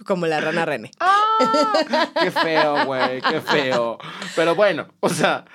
Como 0.06 0.28
la 0.28 0.40
rana 0.40 0.64
René. 0.64 0.92
Qué 2.22 2.30
feo, 2.30 2.86
güey, 2.86 3.20
qué 3.20 3.40
feo. 3.40 3.98
Pero 4.36 4.54
bueno, 4.54 4.86
o 5.00 5.08
sea, 5.08 5.46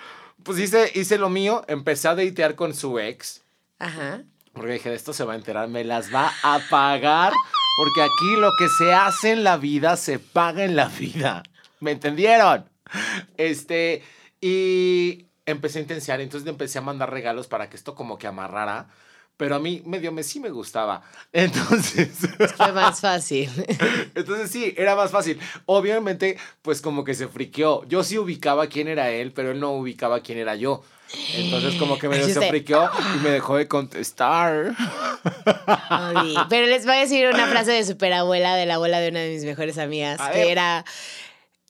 pues 0.44 0.60
hice, 0.60 0.92
hice 0.96 1.18
lo 1.18 1.30
mío, 1.30 1.64
empecé 1.68 2.08
a 2.08 2.16
datear 2.16 2.56
con 2.56 2.74
su 2.74 3.00
ex. 3.00 3.44
Ajá. 3.80 4.24
Porque 4.54 4.74
dije, 4.74 4.90
de 4.90 4.96
esto 4.96 5.14
se 5.14 5.24
va 5.24 5.34
a 5.34 5.36
enterar, 5.36 5.68
me 5.68 5.84
las 5.84 6.14
va 6.14 6.32
a 6.44 6.60
pagar. 6.70 7.34
Porque 7.78 8.02
aquí 8.04 8.36
lo 8.40 8.52
que 8.58 8.70
se 8.70 8.94
hace 8.94 9.32
en 9.32 9.44
la 9.44 9.58
vida 9.58 9.98
se 9.98 10.20
paga 10.20 10.64
en 10.64 10.76
la 10.76 10.88
vida. 10.88 11.44
¿Me 11.80 11.92
entendieron? 11.92 12.70
Este, 13.38 14.04
y 14.40 15.28
empecé 15.46 15.80
a 15.80 15.82
intensiar, 15.82 16.22
entonces 16.22 16.46
le 16.46 16.52
empecé 16.52 16.78
a 16.78 16.82
mandar 16.82 17.12
regalos 17.12 17.48
para 17.48 17.70
que 17.70 17.76
esto 17.76 17.96
como 17.96 18.18
que 18.18 18.28
amarrara. 18.28 18.90
Pero 19.38 19.56
a 19.56 19.60
mí 19.60 19.82
medio 19.86 20.12
me 20.12 20.24
sí 20.24 20.40
me 20.40 20.50
gustaba. 20.50 21.02
Entonces, 21.34 22.10
Fue 22.58 22.72
más 22.72 23.02
fácil. 23.02 23.50
entonces 24.16 24.52
sí, 24.52 24.74
era 24.78 24.96
más 24.96 25.12
fácil. 25.12 25.40
Obviamente, 25.66 26.38
pues 26.62 26.82
como 26.82 27.04
que 27.04 27.14
se 27.14 27.28
friqueó. 27.28 27.84
Yo 27.88 28.04
sí 28.04 28.18
ubicaba 28.18 28.68
quién 28.68 28.88
era 28.88 29.10
él, 29.10 29.32
pero 29.32 29.52
él 29.52 29.60
no 29.60 29.72
ubicaba 29.72 30.20
quién 30.22 30.38
era 30.38 30.56
yo. 30.56 30.84
Entonces 31.36 31.76
como 31.76 32.00
que 32.00 32.10
medio 32.10 32.28
se 32.28 32.48
friqueó 32.50 32.90
y 33.16 33.20
me 33.20 33.30
dejó 33.30 33.58
de 33.58 33.68
contestar. 33.68 34.74
Pero 36.50 36.68
les 36.68 36.86
voy 36.86 36.96
a 36.96 37.00
decir 37.00 37.28
una 37.28 37.48
frase 37.48 37.72
de 37.72 37.84
superabuela, 37.86 38.56
de 38.56 38.66
la 38.66 38.76
abuela 38.76 39.00
de 39.00 39.10
una 39.10 39.20
de 39.20 39.30
mis 39.34 39.44
mejores 39.44 39.78
amigas, 39.78 40.20
A 40.20 40.32
que 40.32 40.40
ver. 40.40 40.48
era, 40.50 40.86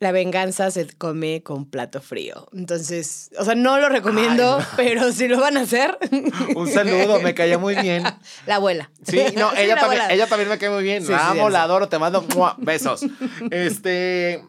la 0.04 0.12
venganza 0.12 0.70
se 0.70 0.86
come 0.98 1.42
con 1.42 1.66
plato 1.66 2.02
frío. 2.02 2.48
Entonces, 2.54 3.32
o 3.40 3.44
sea, 3.46 3.56
no 3.56 3.80
lo 3.80 3.90
recomiendo, 3.90 4.58
Ay, 4.58 4.62
no. 4.62 4.68
pero 4.76 5.12
si 5.12 5.28
lo 5.28 5.40
van 5.40 5.58
a 5.58 5.62
hacer, 5.62 5.98
Un 6.56 6.68
saludo, 6.70 7.20
me 7.22 7.34
caía 7.34 7.58
muy 7.58 7.76
bien. 7.76 8.04
la 8.46 8.56
abuela. 8.56 8.92
Sí, 9.08 9.24
no, 9.36 9.50
Sí, 9.56 9.58
ella 9.60 9.76
la 9.76 9.82
también, 9.82 10.02
ella 10.12 10.28
también 10.28 10.50
me 10.50 10.58
cae 10.60 10.70
muy 10.70 10.84
bien. 10.84 11.04
Sí, 11.04 11.12
la 11.12 11.30
amo, 11.30 11.50
la 11.50 11.64
adoro, 11.64 11.90
te 11.90 11.98
mando 11.98 12.22
¡mua! 12.36 12.56
besos. 12.60 13.06
Este. 13.50 14.44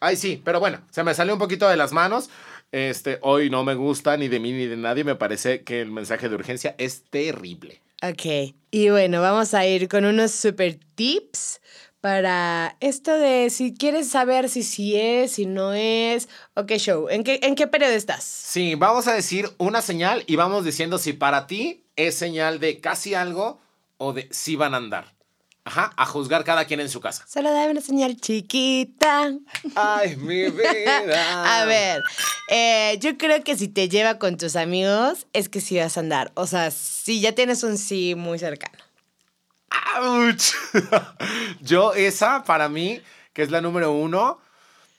Ay, 0.00 0.16
sí, 0.16 0.40
pero 0.44 0.58
bueno, 0.58 0.80
se 0.90 1.04
me 1.04 1.14
salió 1.14 1.34
un 1.34 1.38
poquito 1.38 1.68
de 1.68 1.76
las 1.76 1.92
manos. 1.92 2.30
Este, 2.72 3.18
hoy 3.22 3.50
no 3.50 3.62
me 3.62 3.74
gusta 3.74 4.16
ni 4.16 4.28
de 4.28 4.40
mí 4.40 4.52
ni 4.52 4.66
de 4.66 4.76
nadie. 4.76 5.04
Me 5.04 5.14
parece 5.14 5.62
que 5.62 5.80
el 5.80 5.92
mensaje 5.92 6.28
de 6.28 6.34
urgencia 6.34 6.74
es 6.78 7.04
terrible. 7.08 7.80
Ok, 8.02 8.54
y 8.70 8.90
bueno, 8.90 9.22
vamos 9.22 9.54
a 9.54 9.64
ir 9.64 9.88
con 9.88 10.04
unos 10.04 10.32
super 10.32 10.78
tips 10.94 11.60
para 12.04 12.76
esto 12.80 13.16
de 13.16 13.48
si 13.48 13.72
quieres 13.72 14.10
saber 14.10 14.50
si 14.50 14.62
sí 14.62 14.94
es, 14.94 15.32
si 15.32 15.46
no 15.46 15.72
es, 15.72 16.28
o 16.52 16.66
qué 16.66 16.78
show, 16.78 17.08
¿en 17.08 17.24
qué, 17.24 17.40
en 17.42 17.54
qué 17.54 17.66
periodo 17.66 17.92
estás? 17.92 18.22
Sí, 18.22 18.74
vamos 18.74 19.08
a 19.08 19.14
decir 19.14 19.48
una 19.56 19.80
señal 19.80 20.22
y 20.26 20.36
vamos 20.36 20.66
diciendo 20.66 20.98
si 20.98 21.14
para 21.14 21.46
ti 21.46 21.82
es 21.96 22.14
señal 22.14 22.60
de 22.60 22.78
casi 22.78 23.14
algo 23.14 23.58
o 23.96 24.12
de 24.12 24.28
si 24.30 24.54
van 24.54 24.74
a 24.74 24.76
andar. 24.76 25.14
Ajá, 25.64 25.94
a 25.96 26.04
juzgar 26.04 26.44
cada 26.44 26.66
quien 26.66 26.80
en 26.80 26.90
su 26.90 27.00
casa. 27.00 27.24
Solo 27.26 27.50
dame 27.50 27.70
una 27.70 27.80
señal 27.80 28.20
chiquita. 28.20 29.32
Ay, 29.74 30.16
mi 30.16 30.50
vida. 30.50 31.62
A 31.62 31.64
ver, 31.64 32.02
eh, 32.50 32.98
yo 33.00 33.16
creo 33.16 33.42
que 33.42 33.56
si 33.56 33.68
te 33.68 33.88
lleva 33.88 34.18
con 34.18 34.36
tus 34.36 34.56
amigos, 34.56 35.26
es 35.32 35.48
que 35.48 35.62
sí 35.62 35.78
vas 35.78 35.96
a 35.96 36.00
andar. 36.00 36.32
O 36.34 36.46
sea, 36.46 36.70
si 36.70 37.22
ya 37.22 37.32
tienes 37.32 37.62
un 37.62 37.78
sí 37.78 38.14
muy 38.14 38.38
cercano. 38.38 38.83
¡Auch! 39.96 40.54
Yo, 41.60 41.92
esa 41.94 42.44
para 42.44 42.68
mí, 42.68 43.00
que 43.32 43.42
es 43.42 43.50
la 43.50 43.60
número 43.60 43.92
uno, 43.92 44.38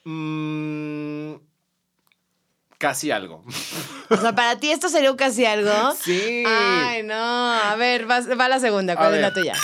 mm, 0.04 1.34
casi 2.78 3.10
algo. 3.10 3.44
O 4.08 4.16
sea, 4.16 4.36
para 4.36 4.56
ti 4.60 4.70
esto 4.70 4.88
sería 4.88 5.10
un 5.10 5.16
casi 5.16 5.44
algo. 5.46 5.72
Sí. 6.00 6.44
Ay, 6.46 7.02
no. 7.02 7.12
A 7.16 7.74
ver, 7.74 8.06
vas- 8.06 8.28
va, 8.38 8.48
la 8.48 8.60
segunda. 8.60 8.94
¿Cuál 8.94 9.14
A 9.14 9.16
es 9.16 9.20
la 9.22 9.34
tuya? 9.34 9.54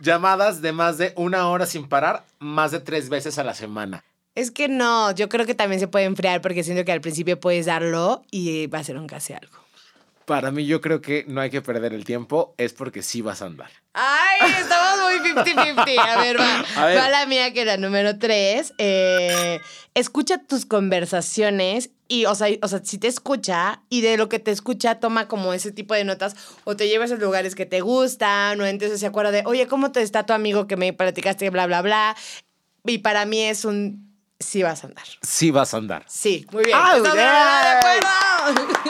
Llamadas 0.00 0.62
de 0.62 0.70
más 0.70 0.98
de 0.98 1.12
una 1.16 1.48
hora 1.48 1.66
sin 1.66 1.88
parar, 1.88 2.24
más 2.38 2.70
de 2.70 2.78
tres 2.78 3.08
veces 3.08 3.38
a 3.40 3.42
la 3.42 3.54
semana. 3.54 4.04
Es 4.36 4.52
que 4.52 4.68
no, 4.68 5.10
yo 5.10 5.28
creo 5.28 5.46
que 5.46 5.56
también 5.56 5.80
se 5.80 5.88
puede 5.88 6.04
enfriar 6.04 6.40
porque 6.42 6.62
siento 6.62 6.84
que 6.84 6.92
al 6.92 7.00
principio 7.00 7.40
puedes 7.40 7.66
darlo 7.66 8.22
y 8.30 8.68
va 8.68 8.78
a 8.78 8.84
ser 8.84 8.96
un 8.98 9.08
casi 9.08 9.32
algo. 9.32 9.58
Para 10.28 10.50
mí, 10.50 10.66
yo 10.66 10.82
creo 10.82 11.00
que 11.00 11.24
no 11.26 11.40
hay 11.40 11.48
que 11.48 11.62
perder 11.62 11.94
el 11.94 12.04
tiempo, 12.04 12.54
es 12.58 12.74
porque 12.74 13.02
sí 13.02 13.22
vas 13.22 13.40
a 13.40 13.46
andar. 13.46 13.70
Ay, 13.94 14.50
estamos 14.60 15.22
muy 15.22 15.30
50-50. 15.30 15.98
A 15.98 16.20
ver, 16.20 16.38
va, 16.38 16.64
A 16.76 16.84
ver. 16.84 16.98
va 16.98 17.08
la 17.08 17.24
mía 17.24 17.50
que 17.54 17.62
era 17.62 17.78
número 17.78 18.18
3. 18.18 18.74
escucha 19.94 20.36
tus 20.36 20.66
conversaciones 20.66 21.88
y, 22.08 22.26
o 22.26 22.34
sea, 22.34 22.48
o 22.60 22.68
sea, 22.68 22.82
si 22.84 22.98
te 22.98 23.06
escucha 23.06 23.80
y 23.88 24.02
de 24.02 24.18
lo 24.18 24.28
que 24.28 24.38
te 24.38 24.50
escucha 24.50 25.00
toma 25.00 25.28
como 25.28 25.54
ese 25.54 25.72
tipo 25.72 25.94
de 25.94 26.04
notas 26.04 26.36
o 26.64 26.76
te 26.76 26.88
lleva 26.88 27.06
a 27.06 27.08
lugares 27.08 27.54
que 27.54 27.64
te 27.64 27.80
gustan 27.80 28.60
o 28.60 28.66
entonces 28.66 29.00
se 29.00 29.06
acuerda 29.06 29.30
de, 29.30 29.44
oye, 29.46 29.66
¿cómo 29.66 29.92
te 29.92 30.02
está 30.02 30.26
tu 30.26 30.34
amigo 30.34 30.66
que 30.66 30.76
me 30.76 30.92
platicaste, 30.92 31.48
bla, 31.48 31.66
bla, 31.66 31.80
bla? 31.80 32.16
Y 32.84 32.98
para 32.98 33.24
mí 33.24 33.40
es 33.40 33.64
un, 33.64 34.07
sí 34.38 34.62
vas 34.62 34.84
a 34.84 34.88
andar. 34.88 35.06
Sí 35.22 35.50
vas 35.50 35.74
a 35.74 35.76
andar. 35.76 36.04
Sí, 36.06 36.46
muy 36.52 36.64
bien. 36.64 36.78
¡Ah, 36.80 36.96
Estamos 36.96 37.16
bien! 37.16 37.26
de 37.26 37.68
acuerdo. 37.78 38.88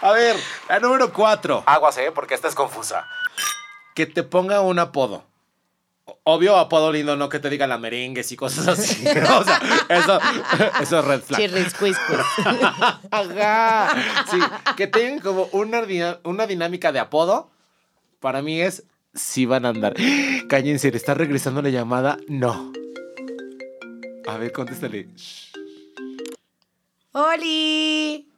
A 0.02 0.12
ver, 0.12 0.36
la 0.68 0.78
número 0.80 1.12
cuatro. 1.12 1.62
Aguas, 1.66 1.96
¿eh? 1.98 2.10
Porque 2.14 2.34
esta 2.34 2.48
es 2.48 2.54
confusa. 2.54 3.06
Que 3.94 4.06
te 4.06 4.22
ponga 4.22 4.60
un 4.60 4.78
apodo. 4.78 5.24
Obvio, 6.24 6.56
apodo 6.58 6.92
lindo, 6.92 7.16
no 7.16 7.30
que 7.30 7.38
te 7.38 7.48
diga 7.48 7.66
la 7.66 7.78
merengues 7.78 8.30
y 8.32 8.36
cosas 8.36 8.68
así. 8.68 9.06
o 9.08 9.44
sea, 9.44 9.60
eso, 9.88 10.20
eso 10.80 10.98
es 10.98 11.04
red 11.04 11.22
flag. 11.22 11.40
Chirriscuiscus. 11.40 12.18
Ajá. 13.10 13.94
Sí, 14.30 14.38
que 14.76 14.86
tengan 14.86 15.20
como 15.20 15.48
una 15.52 16.46
dinámica 16.46 16.92
de 16.92 16.98
apodo, 16.98 17.50
para 18.20 18.42
mí 18.42 18.60
es 18.60 18.84
si 19.14 19.46
van 19.46 19.64
a 19.64 19.70
andar. 19.70 19.94
Cállense, 20.48 20.90
¿le 20.90 20.96
está 20.96 21.14
regresando 21.14 21.62
la 21.62 21.70
llamada? 21.70 22.18
No. 22.28 22.72
A 24.26 24.38
ver, 24.38 24.52
contéstale. 24.52 25.08
¡Oli! 27.12 28.30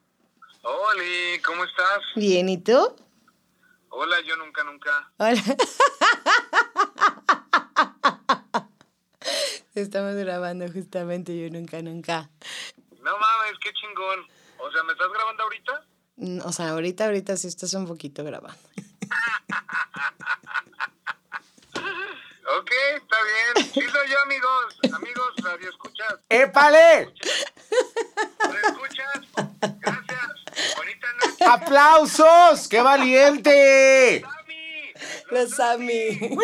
Oli, 0.63 1.41
¿cómo 1.45 1.65
estás? 1.65 2.01
Bien, 2.17 2.49
¿y 2.49 2.59
tú? 2.59 2.97
Hola, 3.89 4.21
yo 4.23 4.37
nunca, 4.37 4.65
nunca. 4.65 5.13
Hola. 5.19 5.41
Estamos 9.75 10.15
grabando 10.15 10.67
justamente 10.73 11.37
yo 11.39 11.51
nunca, 11.51 11.81
nunca. 11.83 12.31
No 13.03 13.19
mames, 13.19 13.59
qué 13.63 13.71
chingón. 13.73 14.27
O 14.59 14.71
sea, 14.73 14.83
¿me 14.85 14.93
estás 14.93 15.09
grabando 15.13 15.43
ahorita? 15.45 15.85
Mm, 16.17 16.41
O 16.45 16.53
sea, 16.53 16.71
ahorita, 16.71 17.05
ahorita 17.07 17.37
sí 17.37 17.47
estás 17.49 17.75
un 17.75 17.87
poquito 17.87 18.25
grabando. 18.25 18.59
Ok, 22.59 22.71
está 22.97 23.17
bien. 23.23 23.67
Sí 23.73 23.81
soy 23.83 24.09
yo, 24.09 24.19
amigos. 24.25 24.79
Amigos, 24.95 25.35
radio 25.43 25.69
escuchas. 26.07 26.21
¡Épale! 26.29 27.13
¿Me 28.49 28.59
escuchas? 28.69 29.21
Gracias. 29.81 30.77
Bonita 30.77 31.07
noche, 31.21 31.45
¡Aplausos! 31.45 32.69
¡Qué 32.69 32.81
valiente! 32.81 34.23
Sammy. 34.23 34.95
Los 35.31 35.61
Ami. 35.61 36.37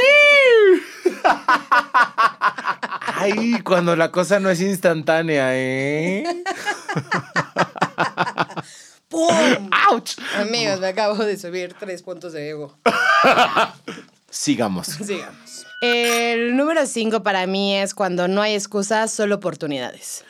Ay, 3.15 3.61
cuando 3.63 3.95
la 3.97 4.11
cosa 4.11 4.41
no 4.41 4.51
es 4.51 4.61
instantánea, 4.61 5.51
¿eh? 5.55 6.25
¡Pum! 9.09 9.71
¡Auch! 9.89 10.17
Amigos, 10.37 10.81
me 10.81 10.89
acabo 10.89 11.17
de 11.17 11.37
subir 11.37 11.75
tres 11.79 12.03
puntos 12.03 12.33
de 12.33 12.51
ego. 12.51 12.77
Sigamos. 14.33 14.87
Sigamos. 15.07 15.67
El 15.83 16.57
número 16.57 16.87
cinco 16.87 17.23
para 17.23 17.47
mí 17.47 17.77
es 17.77 17.95
cuando 17.95 18.29
no 18.29 18.41
hay 18.41 18.55
excusas, 18.55 19.13
solo 19.13 19.35
oportunidades. 19.37 20.25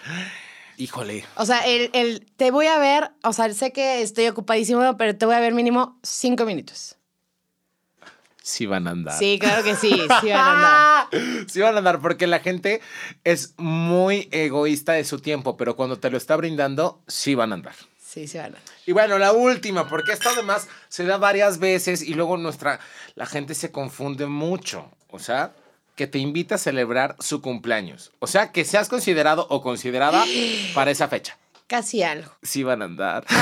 Híjole. 0.77 1.25
O 1.37 1.47
sea, 1.47 1.61
el, 1.61 1.91
el 1.93 2.27
te 2.37 2.51
voy 2.51 2.67
a 2.67 2.79
ver, 2.79 3.12
o 3.23 3.33
sea, 3.33 3.53
sé 3.55 3.73
que 3.73 4.03
estoy 4.03 4.27
ocupadísimo, 4.27 4.97
pero 4.97 5.17
te 5.17 5.25
voy 5.25 5.37
a 5.37 5.41
ver 5.41 5.55
mínimo 5.55 5.99
cinco 6.03 6.45
minutos. 6.45 6.97
Sí 8.43 8.67
van 8.67 8.88
a 8.88 8.91
andar. 8.91 9.17
Sí, 9.17 9.38
claro 9.38 9.62
que 9.62 9.77
sí, 9.77 9.91
sí 10.21 10.29
van 10.31 10.33
a 10.33 11.03
andar. 11.03 11.49
Sí 11.49 11.61
van 11.61 11.75
a 11.77 11.79
andar 11.79 12.01
porque 12.01 12.27
la 12.27 12.41
gente 12.41 12.81
es 13.23 13.55
muy 13.57 14.29
egoísta 14.33 14.95
de 14.95 15.05
su 15.05 15.21
tiempo, 15.21 15.57
pero 15.57 15.77
cuando 15.77 15.99
te 15.99 16.11
lo 16.11 16.17
está 16.17 16.35
brindando, 16.35 17.01
sí 17.07 17.37
van 17.37 17.53
a 17.53 17.55
andar. 17.55 17.75
Sí, 18.12 18.27
sí 18.27 18.37
van 18.37 18.44
a 18.44 18.59
andar. 18.59 18.62
Y 18.85 18.92
bueno, 18.92 19.18
la 19.18 19.33
última, 19.33 19.88
porque 19.88 20.12
esto 20.12 20.29
además 20.29 20.68
se 20.88 21.05
da 21.05 21.16
varias 21.16 21.59
veces 21.59 22.03
y 22.03 22.14
luego 22.14 22.37
nuestra 22.37 22.79
la 23.14 23.25
gente 23.25 23.55
se 23.55 23.72
confunde 23.72 24.27
mucho. 24.27 24.90
O 25.09 25.18
sea, 25.18 25.53
que 25.96 26.07
te 26.07 26.18
invita 26.18 26.57
a 26.57 26.59
celebrar 26.59 27.16
su 27.20 27.40
cumpleaños. 27.40 28.12
O 28.18 28.27
sea, 28.27 28.53
que 28.53 28.64
seas 28.64 28.88
considerado 28.90 29.46
o 29.48 29.62
considerada 29.62 30.25
para 30.75 30.90
esa 30.90 31.09
fecha. 31.09 31.38
Casi 31.66 32.03
algo. 32.03 32.31
Sí 32.42 32.62
van 32.62 32.83
a 32.83 32.85
andar. 32.85 33.25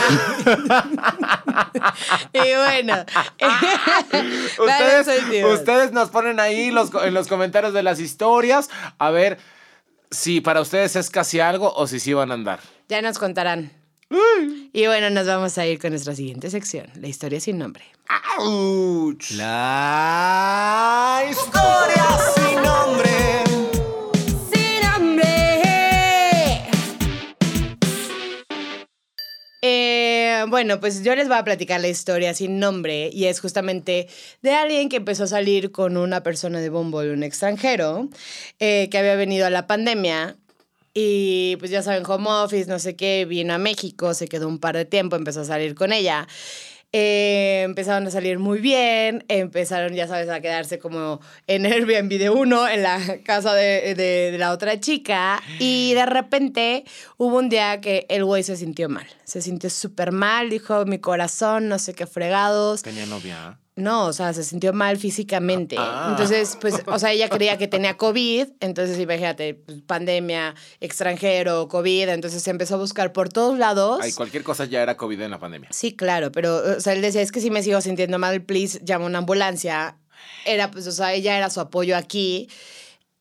Y 2.33 2.39
bueno. 2.39 3.05
ustedes, 4.59 5.45
ustedes 5.45 5.93
nos 5.93 6.11
ponen 6.11 6.39
ahí 6.39 6.71
los, 6.71 6.91
en 7.03 7.15
los 7.15 7.27
comentarios 7.29 7.73
de 7.73 7.83
las 7.83 8.01
historias 8.01 8.69
a 8.99 9.11
ver 9.11 9.39
si 10.11 10.41
para 10.41 10.61
ustedes 10.61 10.97
es 10.97 11.11
casi 11.11 11.41
algo 11.41 11.73
o 11.75 11.87
si 11.87 12.01
sí 12.01 12.13
van 12.13 12.31
a 12.31 12.35
andar. 12.35 12.61
Ya 12.89 13.03
nos 13.03 13.19
contarán. 13.19 13.80
Y 14.73 14.87
bueno, 14.87 15.09
nos 15.11 15.27
vamos 15.27 15.57
a 15.57 15.67
ir 15.67 15.79
con 15.79 15.91
nuestra 15.91 16.17
siguiente 16.17 16.51
sección, 16.51 16.89
la 16.97 17.07
historia 17.07 17.39
sin 17.39 17.59
nombre. 17.59 17.85
¡Auch! 18.39 19.31
La 19.37 21.23
historia 21.31 22.05
sin 22.35 22.57
nombre. 22.63 23.11
¡Sin 24.53 24.83
nombre! 24.91 25.25
Eh, 29.63 30.45
bueno, 30.49 30.81
pues 30.81 31.05
yo 31.05 31.15
les 31.15 31.29
voy 31.29 31.37
a 31.37 31.45
platicar 31.45 31.81
la 31.81 31.89
historia 31.89 32.35
sin 32.35 32.59
nombre 32.59 33.11
y 33.13 33.27
es 33.27 33.41
justamente 33.41 34.09
de 34.43 34.55
alguien 34.55 34.89
que 34.89 34.97
empezó 34.97 35.25
a 35.25 35.29
salir 35.29 35.71
con 35.71 35.97
una 35.97 36.25
persona 36.25 36.61
de 36.61 36.69
Bumble, 36.69 37.13
un 37.13 37.23
extranjero, 37.23 38.09
eh, 38.59 38.89
que 38.91 38.99
había 38.99 39.15
venido 39.15 39.47
a 39.47 39.51
la 39.51 39.69
pandemia 39.69 40.37
y 40.95 41.57
pues 41.57 41.71
ya 41.71 41.83
saben, 41.83 42.03
home 42.07 42.29
office, 42.29 42.69
no 42.69 42.79
sé 42.79 42.97
qué, 42.97 43.25
vino 43.25 43.55
a 43.55 43.59
México, 43.59 44.13
se 44.15 44.29
quedó 44.29 44.49
un 44.49 44.59
par 44.59 44.77
de 44.77 44.85
tiempo, 44.85 45.17
empezó 45.17 45.41
a 45.43 45.45
salir 45.45 45.75
con 45.75 45.93
ella. 45.93 46.27
Eh, 46.93 47.63
empezaron 47.65 48.05
a 48.09 48.11
salir 48.11 48.41
muy 48.41 48.59
bien, 48.59 49.25
empezaron, 49.29 49.95
ya 49.95 50.09
sabes, 50.09 50.29
a 50.29 50.41
quedarse 50.41 50.81
como 50.81 51.21
en 51.47 51.65
Airbnb 51.65 52.19
de 52.19 52.31
uno, 52.31 52.67
en 52.69 52.83
la 52.83 52.99
casa 53.25 53.55
de, 53.55 53.95
de- 53.95 54.33
de 54.33 54.39
la 54.39 54.51
otra 54.51 54.81
chica, 54.81 55.41
y 55.61 55.95
de 55.95 56.05
repente 56.07 56.85
hubo 57.17 57.39
un 57.39 57.49
día 57.49 57.81
que 57.81 58.07
el 58.09 58.25
güey 58.25 58.43
se 58.43 58.57
sintió 58.57 58.89
mal, 58.89 59.07
se 59.23 59.41
sintió 59.41 59.71
súper 59.71 60.11
mal, 60.11 60.51
dijo 60.51 60.85
mi 60.85 60.99
corazón, 60.99 61.69
no 61.69 61.79
sé 61.79 61.95
qué 61.95 62.09
fregados, 62.09 62.83
Tenía 62.83 63.07
novia. 63.07 63.60
No, 63.77 64.07
o 64.07 64.13
sea, 64.13 64.33
se 64.33 64.45
sintió 64.45 64.73
mal 64.73 64.97
físicamente. 64.97 65.77
Ah. 65.79 66.09
Entonces, 66.11 66.59
pues, 66.61 66.83
o 66.87 66.99
sea, 66.99 67.13
ella 67.13 67.29
creía 67.29 67.57
que 67.57 67.69
tenía 67.69 67.97
COVID, 67.97 68.49
entonces 68.61 68.99
imagínate, 68.99 69.55
pues, 69.55 69.81
pandemia, 69.83 70.55
extranjero, 70.81 71.69
COVID, 71.69 72.09
entonces 72.09 72.43
se 72.43 72.51
empezó 72.51 72.75
a 72.75 72.79
buscar 72.79 73.13
por 73.13 73.29
todos 73.29 73.59
lados. 73.59 74.01
Ay, 74.03 74.13
cualquier 74.13 74.43
cosa 74.43 74.65
ya 74.65 74.83
era 74.83 74.97
COVID 74.97 75.21
en 75.21 75.31
la 75.31 75.39
pandemia. 75.39 75.71
Sí, 75.73 75.95
claro, 75.95 76.33
pero, 76.33 76.57
o 76.77 76.81
sea, 76.81 76.93
él 76.93 77.03
decía, 77.03 77.23
es 77.23 77.33
que 77.33 77.41
si 77.41 77.51
me 77.51 77.63
sigo 77.63 77.81
sintiendo 77.81 78.19
mal, 78.19 78.43
please, 78.43 78.81
llama 78.85 79.07
una 79.07 79.19
ambulancia. 79.19 79.97
Era, 80.45 80.71
pues, 80.71 80.87
o 80.87 80.93
sea, 80.93 81.15
ella 81.15 81.37
era 81.37 81.49
su 81.49 81.61
apoyo 81.61 81.97
aquí. 81.97 82.49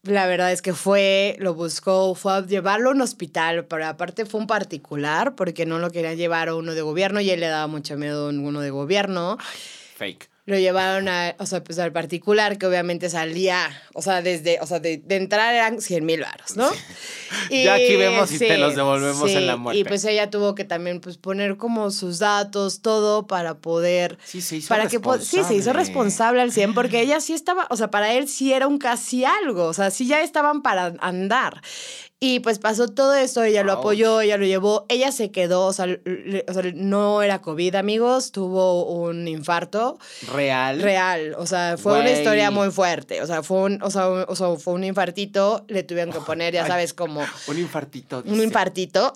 La 0.03 0.25
verdad 0.27 0.51
es 0.51 0.61
que 0.61 0.73
fue, 0.73 1.35
lo 1.39 1.53
buscó, 1.53 2.15
fue 2.15 2.33
a 2.33 2.45
llevarlo 2.45 2.89
a 2.89 2.93
un 2.93 3.01
hospital, 3.01 3.65
pero 3.65 3.85
aparte 3.85 4.25
fue 4.25 4.39
un 4.39 4.47
particular, 4.47 5.35
porque 5.35 5.65
no 5.65 5.77
lo 5.77 5.91
querían 5.91 6.15
llevar 6.15 6.47
a 6.47 6.55
uno 6.55 6.73
de 6.73 6.81
gobierno 6.81 7.19
y 7.19 7.29
él 7.29 7.41
le 7.41 7.47
daba 7.47 7.67
mucho 7.67 7.97
miedo 7.97 8.27
a 8.27 8.29
uno 8.29 8.61
de 8.61 8.69
gobierno. 8.69 9.37
Fake. 9.97 10.29
Lo 10.49 10.57
llevaron 10.57 11.07
a, 11.07 11.35
o 11.37 11.45
sea, 11.45 11.63
pues 11.63 11.77
al 11.77 11.91
particular, 11.91 12.57
que 12.57 12.65
obviamente 12.65 13.07
salía, 13.11 13.69
o 13.93 14.01
sea, 14.01 14.23
desde, 14.23 14.57
o 14.61 14.65
sea, 14.65 14.79
de, 14.79 14.97
de 14.97 15.15
entrar 15.15 15.53
eran 15.53 15.79
100 15.79 16.03
mil 16.03 16.21
varos, 16.21 16.55
¿no? 16.55 16.71
Ya 17.51 17.75
aquí 17.75 17.95
vemos 17.95 18.31
y 18.31 18.39
te 18.39 18.57
los 18.57 18.75
devolvemos 18.75 19.29
en 19.29 19.45
la 19.45 19.57
muerte. 19.57 19.79
Y 19.79 19.83
pues 19.83 20.03
ella 20.05 20.31
tuvo 20.31 20.55
que 20.55 20.63
también, 20.65 21.01
pues, 21.01 21.17
poner 21.17 21.57
como 21.57 21.91
sus 21.91 22.17
datos, 22.17 22.81
todo, 22.81 23.27
para 23.27 23.59
poder... 23.59 24.17
Sí, 24.25 24.41
se 24.41 24.55
hizo 24.57 24.69
para 24.69 24.87
que 24.87 24.99
po- 24.99 25.19
Sí, 25.19 25.43
se 25.43 25.53
hizo 25.53 25.71
responsable 25.73 26.41
al 26.41 26.51
100, 26.51 26.73
porque 26.73 27.01
ella 27.01 27.21
sí 27.21 27.33
estaba, 27.33 27.67
o 27.69 27.77
sea, 27.77 27.91
para 27.91 28.13
él 28.13 28.27
sí 28.27 28.51
era 28.51 28.65
un 28.65 28.79
casi 28.79 29.25
algo, 29.25 29.65
o 29.65 29.73
sea, 29.73 29.91
sí 29.91 30.07
ya 30.07 30.21
estaban 30.21 30.63
para 30.63 30.93
andar. 30.99 31.61
Y 32.21 32.41
pues 32.41 32.59
pasó 32.59 32.89
todo 32.89 33.13
eso, 33.15 33.43
ella 33.43 33.63
lo 33.63 33.71
apoyó, 33.71 34.19
ella 34.19 34.35
lo 34.37 34.45
llevó, 34.45 34.85
ella 34.89 35.09
se 35.13 35.31
quedó, 35.31 35.65
o 35.67 35.71
sea, 35.71 35.85
o 35.85 36.53
sea, 36.53 36.63
no 36.75 37.21
era 37.21 37.41
COVID, 37.41 37.75
amigos, 37.75 38.33
tuvo 38.33 38.83
un 38.83 39.25
infarto. 39.29 39.97
Real. 40.33 40.81
Real, 40.81 41.33
o 41.37 41.47
sea, 41.47 41.77
fue 41.77 41.97
una 41.97 42.11
historia 42.11 42.51
muy 42.51 42.71
fuerte, 42.71 43.21
o 43.21 43.25
sea, 43.27 43.41
fue 43.41 43.59
un, 43.61 43.81
o 43.81 43.89
sea, 43.89 44.09
un- 44.09 44.25
o 44.27 44.35
sea, 44.35 44.53
fue 44.57 44.73
un 44.73 44.83
infartito, 44.83 45.63
le 45.69 45.83
tuvieron 45.83 46.11
que 46.13 46.19
poner, 46.19 46.53
ya 46.53 46.67
sabes, 46.67 46.93
como 46.93 47.21
Un 47.47 47.57
infartito. 47.57 48.17
un 48.17 48.23
dice. 48.33 48.43
infartito. 48.43 49.13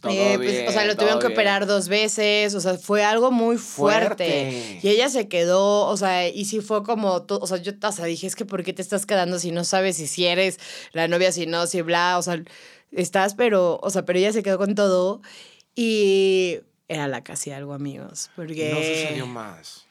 Todo 0.00 0.12
Eh, 0.12 0.34
pues, 0.36 0.68
o 0.68 0.72
sea, 0.72 0.84
lo 0.84 0.94
tuvieron 0.94 1.18
que 1.18 1.28
bien. 1.28 1.36
operar 1.38 1.66
dos 1.66 1.88
veces, 1.88 2.54
o 2.54 2.60
sea, 2.60 2.74
fue 2.78 3.02
algo 3.02 3.30
muy 3.32 3.56
fuerte. 3.56 3.96
Fuerte. 4.06 4.80
Y 4.82 4.88
ella 4.90 5.08
se 5.08 5.26
quedó, 5.26 5.86
o 5.86 5.96
sea, 5.96 6.28
y 6.28 6.44
sí 6.44 6.60
fue 6.60 6.84
como, 6.84 7.24
o 7.28 7.46
sea, 7.46 7.56
yo 7.56 7.72
o 7.82 7.92
sea, 7.92 8.04
dije, 8.04 8.26
es 8.26 8.36
que 8.36 8.44
¿por 8.44 8.62
qué 8.62 8.72
te 8.74 8.82
estás 8.82 9.06
quedando 9.06 9.38
si 9.40 9.50
no 9.50 9.64
sabes 9.64 9.96
si, 9.96 10.06
si 10.06 10.26
eres 10.26 10.58
la 10.92 11.08
novia, 11.08 11.32
si 11.32 11.46
no, 11.46 11.66
si 11.66 11.80
bla, 11.80 11.95
o 12.18 12.22
sea, 12.22 12.42
estás, 12.92 13.34
pero, 13.34 13.78
o 13.82 13.90
sea, 13.90 14.04
pero 14.04 14.18
ella 14.18 14.32
se 14.32 14.42
quedó 14.42 14.58
con 14.58 14.74
todo 14.74 15.20
y 15.74 16.58
era 16.88 17.08
la 17.08 17.22
casi 17.24 17.50
algo, 17.50 17.74
amigos, 17.74 18.30
porque... 18.36 18.70
No 18.70 18.76
sucedió 18.76 19.26
más. 19.26 19.86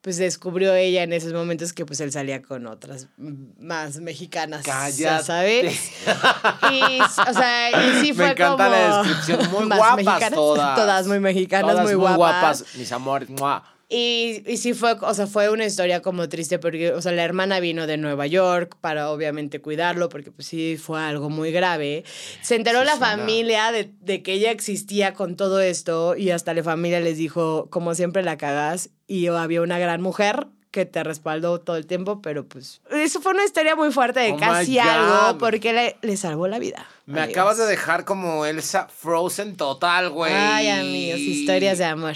pues 0.00 0.16
descubrió 0.16 0.74
ella 0.74 1.02
en 1.02 1.12
esos 1.12 1.32
momentos 1.32 1.72
que 1.72 1.84
pues 1.84 2.00
él 2.00 2.10
salía 2.12 2.40
con 2.42 2.66
otras 2.66 3.08
más 3.16 3.96
mexicanas, 4.00 4.64
Cállate. 4.64 5.24
¿sabes? 5.24 5.90
Y, 6.72 7.00
o 7.00 7.32
sea, 7.34 7.70
y 7.70 8.00
sí 8.00 8.12
Me 8.12 8.14
fue 8.14 8.30
encanta 8.30 8.64
como... 8.64 8.76
la 8.76 9.02
descripción. 9.02 9.50
Muy 9.50 9.76
guapas 9.76 10.30
todas. 10.34 10.76
Todas 10.76 11.06
muy 11.06 11.20
mexicanas, 11.20 11.70
Todas 11.72 11.84
muy, 11.84 11.94
guapas. 11.94 12.64
Mis 12.76 12.90
amores. 12.92 13.28
¡mua! 13.30 13.62
Y, 13.90 14.42
y 14.46 14.58
sí 14.58 14.74
fue, 14.74 14.92
o 15.00 15.14
sea, 15.14 15.26
fue 15.26 15.48
una 15.48 15.64
historia 15.64 16.02
como 16.02 16.28
triste 16.28 16.58
porque, 16.58 16.92
o 16.92 17.00
sea, 17.00 17.12
la 17.12 17.24
hermana 17.24 17.58
vino 17.58 17.86
de 17.86 17.96
Nueva 17.96 18.26
York 18.26 18.76
para 18.82 19.10
obviamente 19.10 19.60
cuidarlo 19.62 20.10
porque 20.10 20.30
pues 20.30 20.46
sí 20.46 20.76
fue 20.76 21.00
algo 21.00 21.30
muy 21.30 21.52
grave. 21.52 22.04
Se 22.42 22.54
enteró 22.56 22.80
Sí, 22.80 22.86
la 22.86 22.96
familia 22.96 23.72
de, 23.72 23.90
de 24.02 24.22
que 24.22 24.34
ella 24.34 24.50
existía 24.50 25.14
con 25.14 25.36
todo 25.36 25.60
esto 25.60 26.16
y 26.16 26.30
hasta 26.32 26.52
la 26.52 26.62
familia 26.62 27.00
les 27.00 27.16
dijo, 27.16 27.68
como 27.70 27.94
siempre 27.94 28.22
la 28.22 28.36
cagas 28.36 28.90
y 29.06 29.28
había 29.28 29.62
una 29.62 29.78
gran 29.78 30.02
mujer 30.02 30.48
que 30.70 30.84
te 30.84 31.02
respaldó 31.02 31.62
todo 31.62 31.76
el 31.76 31.86
tiempo, 31.86 32.20
pero 32.20 32.46
pues 32.46 32.82
eso 32.90 33.22
fue 33.22 33.32
una 33.32 33.42
historia 33.46 33.74
muy 33.74 33.90
fuerte 33.90 34.20
de 34.20 34.32
Oh 34.32 34.36
casi 34.36 34.78
algo 34.78 35.38
porque 35.38 35.72
le, 35.72 35.96
le 36.02 36.18
salvó 36.18 36.46
la 36.46 36.58
vida. 36.58 36.86
Me 37.06 37.20
amigos. 37.22 37.38
acabas 37.38 37.56
de 37.56 37.64
dejar 37.64 38.04
como 38.04 38.44
Elsa 38.44 38.86
Frozen 38.94 39.56
total, 39.56 40.10
güey. 40.10 40.34
Ay, 40.34 40.68
amigos, 40.68 41.20
historias 41.20 41.78
de 41.78 41.86
amor. 41.86 42.12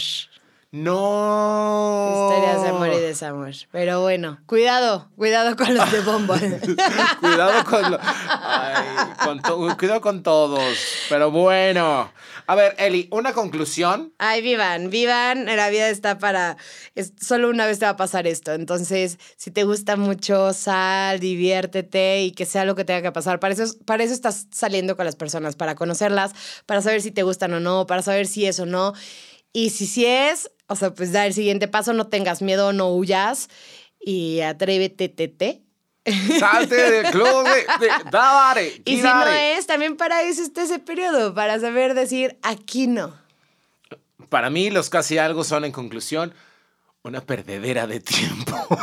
No. 0.72 2.30
Historias 2.30 2.62
de 2.62 2.68
amor 2.70 2.88
y 2.94 2.98
desamor. 3.00 3.50
Pero 3.70 4.00
bueno, 4.00 4.38
cuidado, 4.46 5.11
cuidado 5.16 5.54
con 5.54 5.74
los 5.74 5.92
de 5.92 6.00
bombo. 6.00 6.35
cuidado 7.20 7.64
con, 7.66 7.90
lo- 7.90 7.98
Ay, 8.02 8.87
con 9.22 9.42
to- 9.42 9.76
cuidado 9.78 10.00
con 10.00 10.22
todos. 10.22 10.62
Pero 11.11 11.30
bueno. 11.30 12.11
A 12.46 12.54
ver, 12.54 12.74
Eli, 12.78 13.06
una 13.12 13.35
conclusión. 13.35 14.14
Ay, 14.16 14.40
vivan, 14.40 14.88
vivan, 14.88 15.44
la 15.44 15.68
vida 15.68 15.90
está 15.90 16.16
para, 16.18 16.56
es- 16.94 17.12
solo 17.20 17.50
una 17.50 17.66
vez 17.66 17.78
te 17.78 17.85
va 17.85 17.90
a 17.90 17.96
pasar 17.96 18.26
esto, 18.26 18.52
entonces 18.52 19.18
si 19.37 19.50
te 19.50 19.64
gusta 19.64 19.96
mucho, 19.96 20.52
sal, 20.54 21.20
diviértete 21.20 22.22
y 22.22 22.32
que 22.32 22.46
sea 22.46 22.64
lo 22.64 22.74
que 22.74 22.85
tenga 22.85 23.02
que 23.02 23.12
pasar, 23.12 23.38
para 23.40 23.52
eso, 23.54 23.62
es- 23.64 23.74
para 23.76 24.02
eso 24.04 24.12
estás 24.14 24.46
saliendo 24.50 24.96
con 24.96 25.04
las 25.04 25.16
personas, 25.16 25.54
para 25.54 25.74
conocerlas, 25.74 26.32
para 26.66 26.80
saber 26.82 27.00
si 27.02 27.11
te 27.12 27.22
gustan 27.22 27.52
o 27.54 27.61
no, 27.61 27.87
para 27.87 28.00
saber 28.02 28.26
si 28.26 28.46
es 28.46 28.58
o 28.58 28.64
no, 28.66 28.92
y 29.52 29.70
si 29.70 29.87
sí 29.87 30.04
es, 30.06 30.50
o 30.72 30.76
sea, 30.76 30.94
pues 30.94 31.12
da 31.12 31.26
el 31.26 31.35
siguiente 31.35 31.68
paso, 31.68 31.92
no 31.92 32.08
tengas 32.08 32.42
miedo, 32.42 32.72
no 32.72 32.88
huyas 32.94 33.48
y 34.00 34.40
atrévete, 34.40 35.08
tete. 35.08 35.62
Salte 36.38 36.74
del 36.74 37.06
club 37.12 37.46
de, 37.78 37.88
dale, 38.11 38.82
Y 38.85 38.96
si 38.96 39.02
no 39.02 39.26
es, 39.26 39.66
también 39.66 39.96
para 39.96 40.22
eso 40.22 40.42
está 40.42 40.62
ese 40.62 40.80
periodo, 40.80 41.32
para 41.35 41.61
saber 41.61 41.94
decir, 41.94 42.38
aquí 42.42 42.88
no. 42.88 43.14
Para 44.28 44.50
mí, 44.50 44.70
los 44.70 44.90
casi 44.90 45.18
algo 45.18 45.44
son, 45.44 45.64
en 45.64 45.72
conclusión, 45.72 46.35
una 47.02 47.20
perdedera 47.20 47.87
de 47.87 48.00
tiempo. 48.00 48.56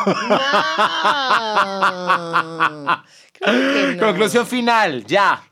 No. 1.89 3.03
Creo 3.33 3.73
que 3.73 3.95
no. 3.95 4.05
Conclusión 4.07 4.45
final, 4.45 5.05
ya. 5.05 5.48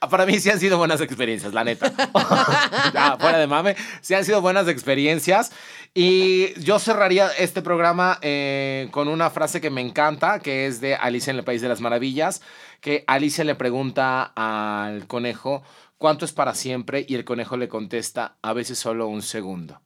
Para 0.00 0.26
mí 0.26 0.38
sí 0.38 0.48
han 0.50 0.60
sido 0.60 0.78
buenas 0.78 1.00
experiencias, 1.00 1.52
la 1.52 1.64
neta. 1.64 1.90
fuera 3.18 3.38
de 3.38 3.46
mame, 3.46 3.76
sí 4.00 4.14
han 4.14 4.24
sido 4.24 4.40
buenas 4.40 4.68
experiencias. 4.68 5.50
Y 5.92 6.58
yo 6.60 6.78
cerraría 6.78 7.28
este 7.38 7.62
programa 7.62 8.18
eh, 8.22 8.88
con 8.92 9.08
una 9.08 9.30
frase 9.30 9.60
que 9.60 9.70
me 9.70 9.80
encanta, 9.80 10.38
que 10.38 10.66
es 10.66 10.80
de 10.80 10.94
Alicia 10.94 11.32
en 11.32 11.38
el 11.38 11.44
País 11.44 11.62
de 11.62 11.68
las 11.68 11.80
Maravillas, 11.80 12.42
que 12.80 13.02
Alicia 13.08 13.42
le 13.42 13.56
pregunta 13.56 14.32
al 14.36 15.06
conejo, 15.08 15.62
¿cuánto 15.96 16.24
es 16.24 16.32
para 16.32 16.54
siempre? 16.54 17.04
Y 17.08 17.16
el 17.16 17.24
conejo 17.24 17.56
le 17.56 17.68
contesta, 17.68 18.36
a 18.42 18.52
veces 18.52 18.78
solo 18.78 19.08
un 19.08 19.22
segundo. 19.22 19.80